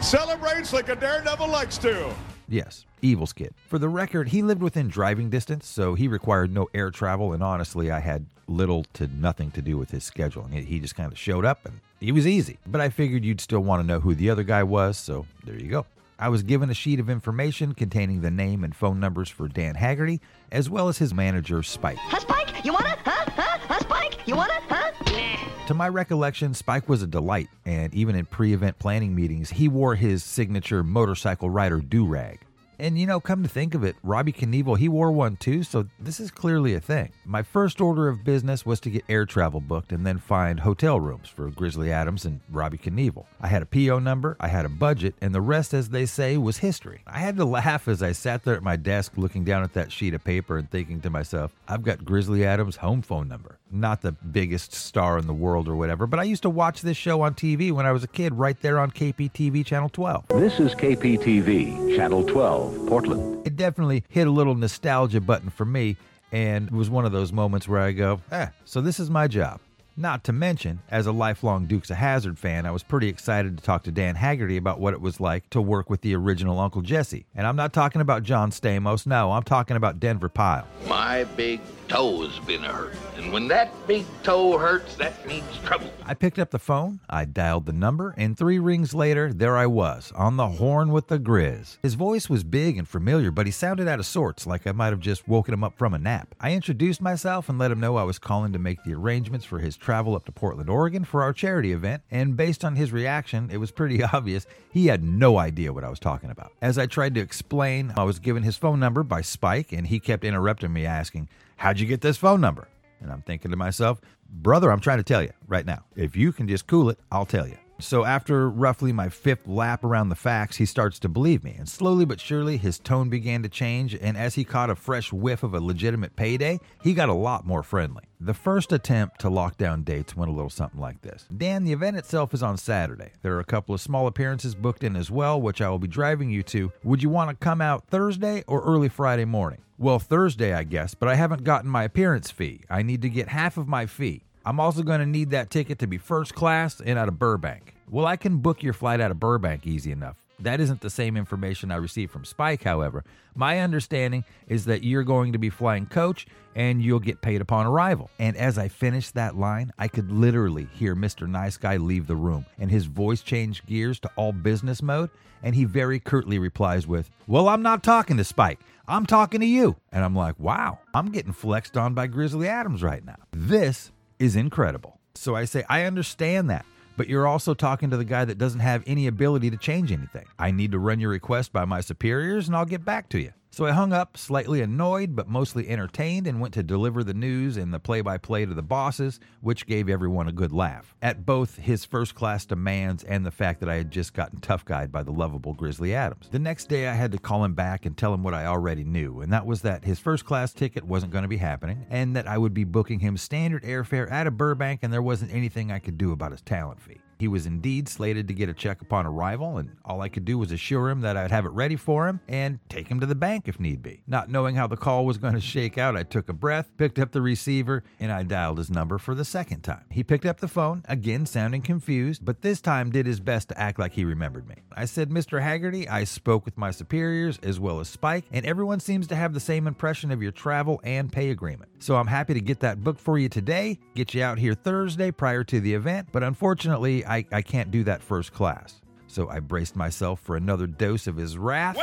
celebrates 0.00 0.72
like 0.72 0.88
a 0.88 0.96
daredevil 0.96 1.48
likes 1.48 1.78
to. 1.78 2.14
Yes, 2.48 2.86
Evel's 3.02 3.32
kid. 3.32 3.54
For 3.66 3.78
the 3.78 3.88
record, 3.88 4.28
he 4.28 4.42
lived 4.42 4.62
within 4.62 4.88
driving 4.88 5.28
distance, 5.28 5.66
so 5.66 5.94
he 5.94 6.08
required 6.08 6.52
no 6.52 6.68
air 6.72 6.90
travel, 6.90 7.32
and 7.32 7.42
honestly, 7.42 7.90
I 7.90 8.00
had 8.00 8.24
little 8.48 8.84
to 8.94 9.06
nothing 9.08 9.50
to 9.52 9.62
do 9.62 9.76
with 9.76 9.90
his 9.90 10.10
scheduling. 10.10 10.52
He 10.52 10.62
he 10.62 10.78
just 10.80 10.96
kind 10.96 11.12
of 11.12 11.18
showed 11.18 11.44
up 11.44 11.66
and 11.66 11.80
he 12.00 12.12
was 12.12 12.26
easy. 12.26 12.58
But 12.66 12.80
I 12.80 12.88
figured 12.88 13.24
you'd 13.24 13.40
still 13.40 13.60
want 13.60 13.82
to 13.82 13.86
know 13.86 14.00
who 14.00 14.14
the 14.14 14.30
other 14.30 14.44
guy 14.44 14.62
was, 14.62 14.96
so 14.96 15.26
there 15.44 15.58
you 15.58 15.68
go. 15.68 15.86
I 16.20 16.30
was 16.30 16.42
given 16.42 16.68
a 16.68 16.74
sheet 16.74 16.98
of 16.98 17.08
information 17.08 17.74
containing 17.74 18.22
the 18.22 18.30
name 18.30 18.64
and 18.64 18.74
phone 18.74 18.98
numbers 18.98 19.28
for 19.28 19.46
Dan 19.46 19.76
Haggerty, 19.76 20.20
as 20.50 20.68
well 20.68 20.88
as 20.88 20.98
his 20.98 21.14
manager, 21.14 21.62
Spike. 21.62 21.96
Huh, 21.98 22.18
Spike? 22.18 22.64
You 22.64 22.72
wanna? 22.72 22.96
Huh? 23.04 23.30
Huh? 23.36 23.58
Huh, 23.68 23.78
Spike? 23.78 24.26
You 24.26 24.34
wanna? 24.34 24.54
Huh? 24.68 24.90
Nah. 25.12 25.66
To 25.68 25.74
my 25.74 25.88
recollection, 25.88 26.54
Spike 26.54 26.88
was 26.88 27.02
a 27.02 27.06
delight, 27.06 27.48
and 27.64 27.94
even 27.94 28.16
in 28.16 28.26
pre 28.26 28.52
event 28.52 28.80
planning 28.80 29.14
meetings, 29.14 29.50
he 29.50 29.68
wore 29.68 29.94
his 29.94 30.24
signature 30.24 30.82
motorcycle 30.82 31.50
rider 31.50 31.78
do 31.78 32.04
rag. 32.04 32.40
And 32.80 32.96
you 32.98 33.06
know, 33.06 33.18
come 33.18 33.42
to 33.42 33.48
think 33.48 33.74
of 33.74 33.82
it, 33.82 33.96
Robbie 34.04 34.32
Knievel, 34.32 34.78
he 34.78 34.88
wore 34.88 35.10
one 35.10 35.36
too, 35.36 35.64
so 35.64 35.86
this 35.98 36.20
is 36.20 36.30
clearly 36.30 36.74
a 36.74 36.80
thing. 36.80 37.10
My 37.24 37.42
first 37.42 37.80
order 37.80 38.06
of 38.06 38.22
business 38.22 38.64
was 38.64 38.78
to 38.80 38.90
get 38.90 39.04
air 39.08 39.26
travel 39.26 39.60
booked 39.60 39.90
and 39.90 40.06
then 40.06 40.18
find 40.18 40.60
hotel 40.60 41.00
rooms 41.00 41.28
for 41.28 41.50
Grizzly 41.50 41.90
Adams 41.90 42.24
and 42.24 42.40
Robbie 42.50 42.78
Knievel. 42.78 43.26
I 43.40 43.48
had 43.48 43.62
a 43.62 43.66
PO 43.66 43.98
number, 43.98 44.36
I 44.38 44.46
had 44.46 44.64
a 44.64 44.68
budget, 44.68 45.14
and 45.20 45.34
the 45.34 45.40
rest, 45.40 45.74
as 45.74 45.88
they 45.88 46.06
say, 46.06 46.36
was 46.36 46.58
history. 46.58 47.00
I 47.06 47.18
had 47.18 47.36
to 47.38 47.44
laugh 47.44 47.88
as 47.88 48.02
I 48.02 48.12
sat 48.12 48.44
there 48.44 48.54
at 48.54 48.62
my 48.62 48.76
desk 48.76 49.12
looking 49.16 49.44
down 49.44 49.64
at 49.64 49.74
that 49.74 49.90
sheet 49.90 50.14
of 50.14 50.22
paper 50.22 50.56
and 50.56 50.70
thinking 50.70 51.00
to 51.00 51.10
myself, 51.10 51.52
I've 51.66 51.82
got 51.82 52.04
Grizzly 52.04 52.44
Adams' 52.44 52.76
home 52.76 53.02
phone 53.02 53.26
number. 53.28 53.58
Not 53.70 54.02
the 54.02 54.12
biggest 54.12 54.72
star 54.72 55.18
in 55.18 55.26
the 55.26 55.34
world 55.34 55.68
or 55.68 55.76
whatever, 55.76 56.06
but 56.06 56.20
I 56.20 56.22
used 56.22 56.42
to 56.42 56.50
watch 56.50 56.80
this 56.80 56.96
show 56.96 57.20
on 57.22 57.34
TV 57.34 57.70
when 57.72 57.86
I 57.86 57.92
was 57.92 58.04
a 58.04 58.08
kid 58.08 58.34
right 58.34 58.58
there 58.62 58.78
on 58.78 58.90
KPTV 58.92 59.66
Channel 59.66 59.90
12. 59.90 60.28
This 60.28 60.58
is 60.58 60.74
KPTV, 60.74 61.96
Channel 61.96 62.24
12, 62.24 62.67
Portland. 62.86 63.46
It 63.46 63.56
definitely 63.56 64.04
hit 64.08 64.26
a 64.26 64.30
little 64.30 64.54
nostalgia 64.54 65.20
button 65.20 65.50
for 65.50 65.64
me, 65.64 65.96
and 66.32 66.68
it 66.68 66.74
was 66.74 66.90
one 66.90 67.04
of 67.04 67.12
those 67.12 67.32
moments 67.32 67.68
where 67.68 67.80
I 67.80 67.92
go, 67.92 68.20
eh, 68.30 68.48
so 68.64 68.80
this 68.80 69.00
is 69.00 69.10
my 69.10 69.28
job. 69.28 69.60
Not 69.96 70.22
to 70.24 70.32
mention, 70.32 70.80
as 70.90 71.06
a 71.06 71.12
lifelong 71.12 71.66
Dukes 71.66 71.90
of 71.90 71.96
Hazzard 71.96 72.38
fan, 72.38 72.66
I 72.66 72.70
was 72.70 72.84
pretty 72.84 73.08
excited 73.08 73.58
to 73.58 73.64
talk 73.64 73.82
to 73.82 73.90
Dan 73.90 74.14
Haggerty 74.14 74.56
about 74.56 74.78
what 74.78 74.94
it 74.94 75.00
was 75.00 75.18
like 75.18 75.50
to 75.50 75.60
work 75.60 75.90
with 75.90 76.02
the 76.02 76.14
original 76.14 76.60
Uncle 76.60 76.82
Jesse. 76.82 77.26
And 77.34 77.48
I'm 77.48 77.56
not 77.56 77.72
talking 77.72 78.00
about 78.00 78.22
John 78.22 78.52
Stamos, 78.52 79.06
no, 79.06 79.32
I'm 79.32 79.42
talking 79.42 79.76
about 79.76 79.98
Denver 79.98 80.28
Pyle. 80.28 80.68
My 80.86 81.24
big 81.24 81.60
toe's 81.88 82.38
been 82.40 82.62
hurt. 82.62 82.94
And 83.16 83.32
when 83.32 83.48
that 83.48 83.72
big 83.86 84.04
toe 84.22 84.58
hurts, 84.58 84.94
that 84.96 85.26
means 85.26 85.44
trouble. 85.64 85.90
I 86.04 86.14
picked 86.14 86.38
up 86.38 86.50
the 86.50 86.58
phone, 86.58 87.00
I 87.08 87.24
dialed 87.24 87.66
the 87.66 87.72
number, 87.72 88.14
and 88.16 88.36
three 88.36 88.58
rings 88.58 88.94
later, 88.94 89.32
there 89.32 89.56
I 89.56 89.66
was, 89.66 90.12
on 90.14 90.36
the 90.36 90.48
horn 90.48 90.92
with 90.92 91.08
the 91.08 91.18
Grizz. 91.18 91.78
His 91.82 91.94
voice 91.94 92.28
was 92.28 92.44
big 92.44 92.78
and 92.78 92.86
familiar, 92.86 93.30
but 93.30 93.46
he 93.46 93.52
sounded 93.52 93.88
out 93.88 93.98
of 93.98 94.06
sorts, 94.06 94.46
like 94.46 94.66
I 94.66 94.72
might 94.72 94.90
have 94.92 95.00
just 95.00 95.26
woken 95.26 95.54
him 95.54 95.64
up 95.64 95.76
from 95.76 95.94
a 95.94 95.98
nap. 95.98 96.34
I 96.40 96.52
introduced 96.52 97.00
myself 97.00 97.48
and 97.48 97.58
let 97.58 97.70
him 97.70 97.80
know 97.80 97.96
I 97.96 98.04
was 98.04 98.18
calling 98.18 98.52
to 98.52 98.58
make 98.58 98.84
the 98.84 98.94
arrangements 98.94 99.44
for 99.46 99.58
his 99.58 99.76
travel 99.76 100.14
up 100.14 100.26
to 100.26 100.32
Portland, 100.32 100.70
Oregon 100.70 101.04
for 101.04 101.22
our 101.22 101.32
charity 101.32 101.72
event, 101.72 102.02
and 102.10 102.36
based 102.36 102.64
on 102.64 102.76
his 102.76 102.92
reaction, 102.92 103.48
it 103.50 103.58
was 103.58 103.70
pretty 103.70 104.02
obvious 104.12 104.46
he 104.70 104.86
had 104.86 105.02
no 105.02 105.38
idea 105.38 105.72
what 105.72 105.84
I 105.84 105.90
was 105.90 105.98
talking 105.98 106.30
about. 106.30 106.52
As 106.60 106.78
I 106.78 106.86
tried 106.86 107.14
to 107.14 107.20
explain, 107.20 107.92
I 107.96 108.04
was 108.04 108.18
given 108.18 108.42
his 108.42 108.56
phone 108.56 108.78
number 108.78 109.02
by 109.02 109.22
Spike, 109.22 109.72
and 109.72 109.86
he 109.86 109.98
kept 109.98 110.24
interrupting 110.24 110.72
me, 110.72 110.86
asking, 110.86 111.28
How'd 111.58 111.80
you 111.80 111.86
get 111.86 112.00
this 112.00 112.16
phone 112.16 112.40
number? 112.40 112.68
And 113.00 113.10
I'm 113.10 113.22
thinking 113.22 113.50
to 113.50 113.56
myself, 113.56 114.00
brother, 114.30 114.70
I'm 114.70 114.78
trying 114.78 114.98
to 114.98 115.04
tell 115.04 115.22
you 115.22 115.32
right 115.48 115.66
now. 115.66 115.84
If 115.96 116.16
you 116.16 116.30
can 116.30 116.46
just 116.46 116.68
cool 116.68 116.88
it, 116.88 117.00
I'll 117.10 117.26
tell 117.26 117.48
you. 117.48 117.58
So 117.80 118.04
after 118.04 118.50
roughly 118.50 118.92
my 118.92 119.08
fifth 119.08 119.46
lap 119.46 119.84
around 119.84 120.08
the 120.08 120.16
facts, 120.16 120.56
he 120.56 120.66
starts 120.66 120.98
to 121.00 121.08
believe 121.08 121.44
me. 121.44 121.54
And 121.56 121.68
slowly 121.68 122.04
but 122.04 122.20
surely, 122.20 122.56
his 122.56 122.78
tone 122.78 123.08
began 123.08 123.42
to 123.44 123.48
change. 123.48 123.94
And 123.94 124.16
as 124.16 124.34
he 124.34 124.42
caught 124.44 124.68
a 124.68 124.74
fresh 124.74 125.12
whiff 125.12 125.44
of 125.44 125.54
a 125.54 125.60
legitimate 125.60 126.16
payday, 126.16 126.58
he 126.82 126.92
got 126.92 127.08
a 127.08 127.14
lot 127.14 127.46
more 127.46 127.62
friendly. 127.62 128.02
The 128.20 128.34
first 128.34 128.72
attempt 128.72 129.20
to 129.20 129.30
lock 129.30 129.58
down 129.58 129.84
dates 129.84 130.16
went 130.16 130.28
a 130.28 130.34
little 130.34 130.50
something 130.50 130.80
like 130.80 131.02
this. 131.02 131.26
Dan, 131.36 131.62
the 131.62 131.72
event 131.72 131.96
itself 131.96 132.34
is 132.34 132.42
on 132.42 132.56
Saturday. 132.56 133.12
There 133.22 133.36
are 133.36 133.40
a 133.40 133.44
couple 133.44 133.76
of 133.76 133.80
small 133.80 134.08
appearances 134.08 134.56
booked 134.56 134.82
in 134.82 134.96
as 134.96 135.08
well, 135.08 135.40
which 135.40 135.62
I 135.62 135.68
will 135.68 135.78
be 135.78 135.86
driving 135.86 136.30
you 136.30 136.42
to. 136.44 136.72
Would 136.82 137.02
you 137.02 137.10
want 137.10 137.30
to 137.30 137.36
come 137.36 137.60
out 137.60 137.86
Thursday 137.86 138.42
or 138.48 138.60
early 138.62 138.88
Friday 138.88 139.24
morning? 139.24 139.60
Well, 139.80 140.00
Thursday, 140.00 140.52
I 140.52 140.64
guess, 140.64 140.96
but 140.96 141.08
I 141.08 141.14
haven't 141.14 141.44
gotten 141.44 141.70
my 141.70 141.84
appearance 141.84 142.32
fee. 142.32 142.62
I 142.68 142.82
need 142.82 143.00
to 143.02 143.08
get 143.08 143.28
half 143.28 143.56
of 143.56 143.68
my 143.68 143.86
fee. 143.86 144.24
I'm 144.48 144.60
also 144.60 144.82
going 144.82 145.00
to 145.00 145.06
need 145.06 145.28
that 145.32 145.50
ticket 145.50 145.78
to 145.80 145.86
be 145.86 145.98
first 145.98 146.34
class 146.34 146.80
and 146.80 146.98
out 146.98 147.06
of 147.06 147.18
Burbank. 147.18 147.74
Well, 147.90 148.06
I 148.06 148.16
can 148.16 148.38
book 148.38 148.62
your 148.62 148.72
flight 148.72 148.98
out 148.98 149.10
of 149.10 149.20
Burbank 149.20 149.66
easy 149.66 149.92
enough. 149.92 150.16
That 150.40 150.58
isn't 150.58 150.80
the 150.80 150.88
same 150.88 151.18
information 151.18 151.70
I 151.70 151.76
received 151.76 152.12
from 152.12 152.24
Spike, 152.24 152.62
however. 152.62 153.04
My 153.34 153.60
understanding 153.60 154.24
is 154.46 154.64
that 154.64 154.82
you're 154.82 155.04
going 155.04 155.32
to 155.32 155.38
be 155.38 155.50
flying 155.50 155.84
coach 155.84 156.26
and 156.54 156.80
you'll 156.80 156.98
get 156.98 157.20
paid 157.20 157.42
upon 157.42 157.66
arrival. 157.66 158.08
And 158.18 158.38
as 158.38 158.56
I 158.56 158.68
finished 158.68 159.12
that 159.16 159.36
line, 159.36 159.70
I 159.78 159.86
could 159.86 160.10
literally 160.10 160.66
hear 160.72 160.96
Mr. 160.96 161.28
Nice 161.28 161.58
Guy 161.58 161.76
leave 161.76 162.06
the 162.06 162.16
room 162.16 162.46
and 162.58 162.70
his 162.70 162.86
voice 162.86 163.20
changed 163.20 163.66
gears 163.66 164.00
to 164.00 164.10
all 164.16 164.32
business 164.32 164.80
mode. 164.80 165.10
And 165.42 165.54
he 165.54 165.64
very 165.64 166.00
curtly 166.00 166.38
replies 166.38 166.86
with, 166.86 167.10
Well, 167.26 167.50
I'm 167.50 167.62
not 167.62 167.82
talking 167.82 168.16
to 168.16 168.24
Spike. 168.24 168.60
I'm 168.88 169.04
talking 169.04 169.40
to 169.40 169.46
you. 169.46 169.76
And 169.92 170.02
I'm 170.02 170.16
like, 170.16 170.40
Wow, 170.40 170.78
I'm 170.94 171.12
getting 171.12 171.34
flexed 171.34 171.76
on 171.76 171.92
by 171.92 172.06
Grizzly 172.06 172.48
Adams 172.48 172.82
right 172.82 173.04
now. 173.04 173.16
This 173.30 173.92
is 174.18 174.36
incredible. 174.36 174.98
So 175.14 175.34
I 175.34 175.44
say, 175.44 175.64
I 175.68 175.84
understand 175.84 176.50
that 176.50 176.64
but 176.98 177.08
you're 177.08 177.28
also 177.28 177.54
talking 177.54 177.90
to 177.90 177.96
the 177.96 178.04
guy 178.04 178.24
that 178.24 178.38
doesn't 178.38 178.60
have 178.60 178.82
any 178.84 179.06
ability 179.06 179.50
to 179.50 179.56
change 179.56 179.92
anything. 179.92 180.26
I 180.36 180.50
need 180.50 180.72
to 180.72 180.80
run 180.80 180.98
your 180.98 181.10
request 181.10 181.52
by 181.52 181.64
my 181.64 181.80
superiors 181.80 182.48
and 182.48 182.56
I'll 182.56 182.66
get 182.66 182.84
back 182.84 183.08
to 183.10 183.20
you. 183.20 183.32
So 183.58 183.66
I 183.66 183.72
hung 183.72 183.92
up, 183.92 184.16
slightly 184.16 184.60
annoyed 184.60 185.16
but 185.16 185.26
mostly 185.26 185.68
entertained, 185.68 186.28
and 186.28 186.40
went 186.40 186.54
to 186.54 186.62
deliver 186.62 187.02
the 187.02 187.12
news 187.12 187.56
and 187.56 187.74
the 187.74 187.80
play 187.80 188.02
by 188.02 188.16
play 188.16 188.46
to 188.46 188.54
the 188.54 188.62
bosses, 188.62 189.18
which 189.40 189.66
gave 189.66 189.88
everyone 189.88 190.28
a 190.28 190.32
good 190.32 190.52
laugh 190.52 190.94
at 191.02 191.26
both 191.26 191.56
his 191.56 191.84
first 191.84 192.14
class 192.14 192.44
demands 192.44 193.02
and 193.02 193.26
the 193.26 193.32
fact 193.32 193.58
that 193.58 193.68
I 193.68 193.74
had 193.74 193.90
just 193.90 194.14
gotten 194.14 194.38
tough 194.38 194.64
guyed 194.64 194.92
by 194.92 195.02
the 195.02 195.10
lovable 195.10 195.54
Grizzly 195.54 195.92
Adams. 195.92 196.28
The 196.30 196.38
next 196.38 196.68
day, 196.68 196.86
I 196.86 196.94
had 196.94 197.10
to 197.10 197.18
call 197.18 197.42
him 197.44 197.54
back 197.54 197.84
and 197.84 197.96
tell 197.96 198.14
him 198.14 198.22
what 198.22 198.32
I 198.32 198.46
already 198.46 198.84
knew, 198.84 199.22
and 199.22 199.32
that 199.32 199.44
was 199.44 199.62
that 199.62 199.84
his 199.84 199.98
first 199.98 200.24
class 200.24 200.52
ticket 200.52 200.84
wasn't 200.84 201.10
going 201.10 201.22
to 201.22 201.28
be 201.28 201.38
happening, 201.38 201.84
and 201.90 202.14
that 202.14 202.28
I 202.28 202.38
would 202.38 202.54
be 202.54 202.62
booking 202.62 203.00
him 203.00 203.16
standard 203.16 203.64
airfare 203.64 204.08
out 204.08 204.28
of 204.28 204.36
Burbank, 204.36 204.84
and 204.84 204.92
there 204.92 205.02
wasn't 205.02 205.34
anything 205.34 205.72
I 205.72 205.80
could 205.80 205.98
do 205.98 206.12
about 206.12 206.30
his 206.30 206.42
talent 206.42 206.80
fee. 206.80 207.00
He 207.18 207.28
was 207.28 207.46
indeed 207.46 207.88
slated 207.88 208.28
to 208.28 208.34
get 208.34 208.48
a 208.48 208.54
check 208.54 208.80
upon 208.80 209.06
arrival, 209.06 209.58
and 209.58 209.76
all 209.84 210.00
I 210.00 210.08
could 210.08 210.24
do 210.24 210.38
was 210.38 210.52
assure 210.52 210.88
him 210.88 211.00
that 211.00 211.16
I'd 211.16 211.30
have 211.30 211.44
it 211.44 211.52
ready 211.52 211.76
for 211.76 212.06
him 212.06 212.20
and 212.28 212.60
take 212.68 212.88
him 212.88 213.00
to 213.00 213.06
the 213.06 213.14
bank 213.14 213.48
if 213.48 213.58
need 213.58 213.82
be. 213.82 214.02
Not 214.06 214.30
knowing 214.30 214.54
how 214.54 214.66
the 214.66 214.76
call 214.76 215.04
was 215.04 215.18
going 215.18 215.34
to 215.34 215.40
shake 215.40 215.78
out, 215.78 215.96
I 215.96 216.04
took 216.04 216.28
a 216.28 216.32
breath, 216.32 216.70
picked 216.76 216.98
up 216.98 217.12
the 217.12 217.20
receiver, 217.20 217.82
and 217.98 218.12
I 218.12 218.22
dialed 218.22 218.58
his 218.58 218.70
number 218.70 218.98
for 218.98 219.14
the 219.14 219.24
second 219.24 219.62
time. 219.62 219.84
He 219.90 220.04
picked 220.04 220.26
up 220.26 220.40
the 220.40 220.48
phone, 220.48 220.82
again 220.88 221.26
sounding 221.26 221.62
confused, 221.62 222.24
but 222.24 222.42
this 222.42 222.60
time 222.60 222.90
did 222.90 223.06
his 223.06 223.20
best 223.20 223.48
to 223.48 223.60
act 223.60 223.78
like 223.78 223.92
he 223.92 224.04
remembered 224.04 224.48
me. 224.48 224.56
I 224.72 224.84
said, 224.84 225.10
Mr. 225.10 225.42
Haggerty, 225.42 225.88
I 225.88 226.04
spoke 226.04 226.44
with 226.44 226.56
my 226.56 226.70
superiors 226.70 227.38
as 227.42 227.58
well 227.58 227.80
as 227.80 227.88
Spike, 227.88 228.26
and 228.30 228.46
everyone 228.46 228.80
seems 228.80 229.08
to 229.08 229.16
have 229.16 229.34
the 229.34 229.40
same 229.40 229.66
impression 229.66 230.12
of 230.12 230.22
your 230.22 230.32
travel 230.32 230.80
and 230.84 231.12
pay 231.12 231.30
agreement. 231.30 231.77
So 231.80 231.96
I'm 231.96 232.06
happy 232.06 232.34
to 232.34 232.40
get 232.40 232.60
that 232.60 232.82
book 232.82 232.98
for 232.98 233.18
you 233.18 233.28
today, 233.28 233.78
get 233.94 234.12
you 234.12 234.22
out 234.22 234.38
here 234.38 234.54
Thursday 234.54 235.10
prior 235.10 235.44
to 235.44 235.60
the 235.60 235.72
event, 235.74 236.08
but 236.12 236.22
unfortunately, 236.22 237.06
I, 237.06 237.24
I 237.30 237.42
can't 237.42 237.70
do 237.70 237.84
that 237.84 238.02
first 238.02 238.32
class. 238.32 238.80
So 239.06 239.28
I 239.28 239.40
braced 239.40 239.76
myself 239.76 240.20
for 240.20 240.36
another 240.36 240.66
dose 240.66 241.06
of 241.06 241.16
his 241.16 241.38
wrath. 241.38 241.78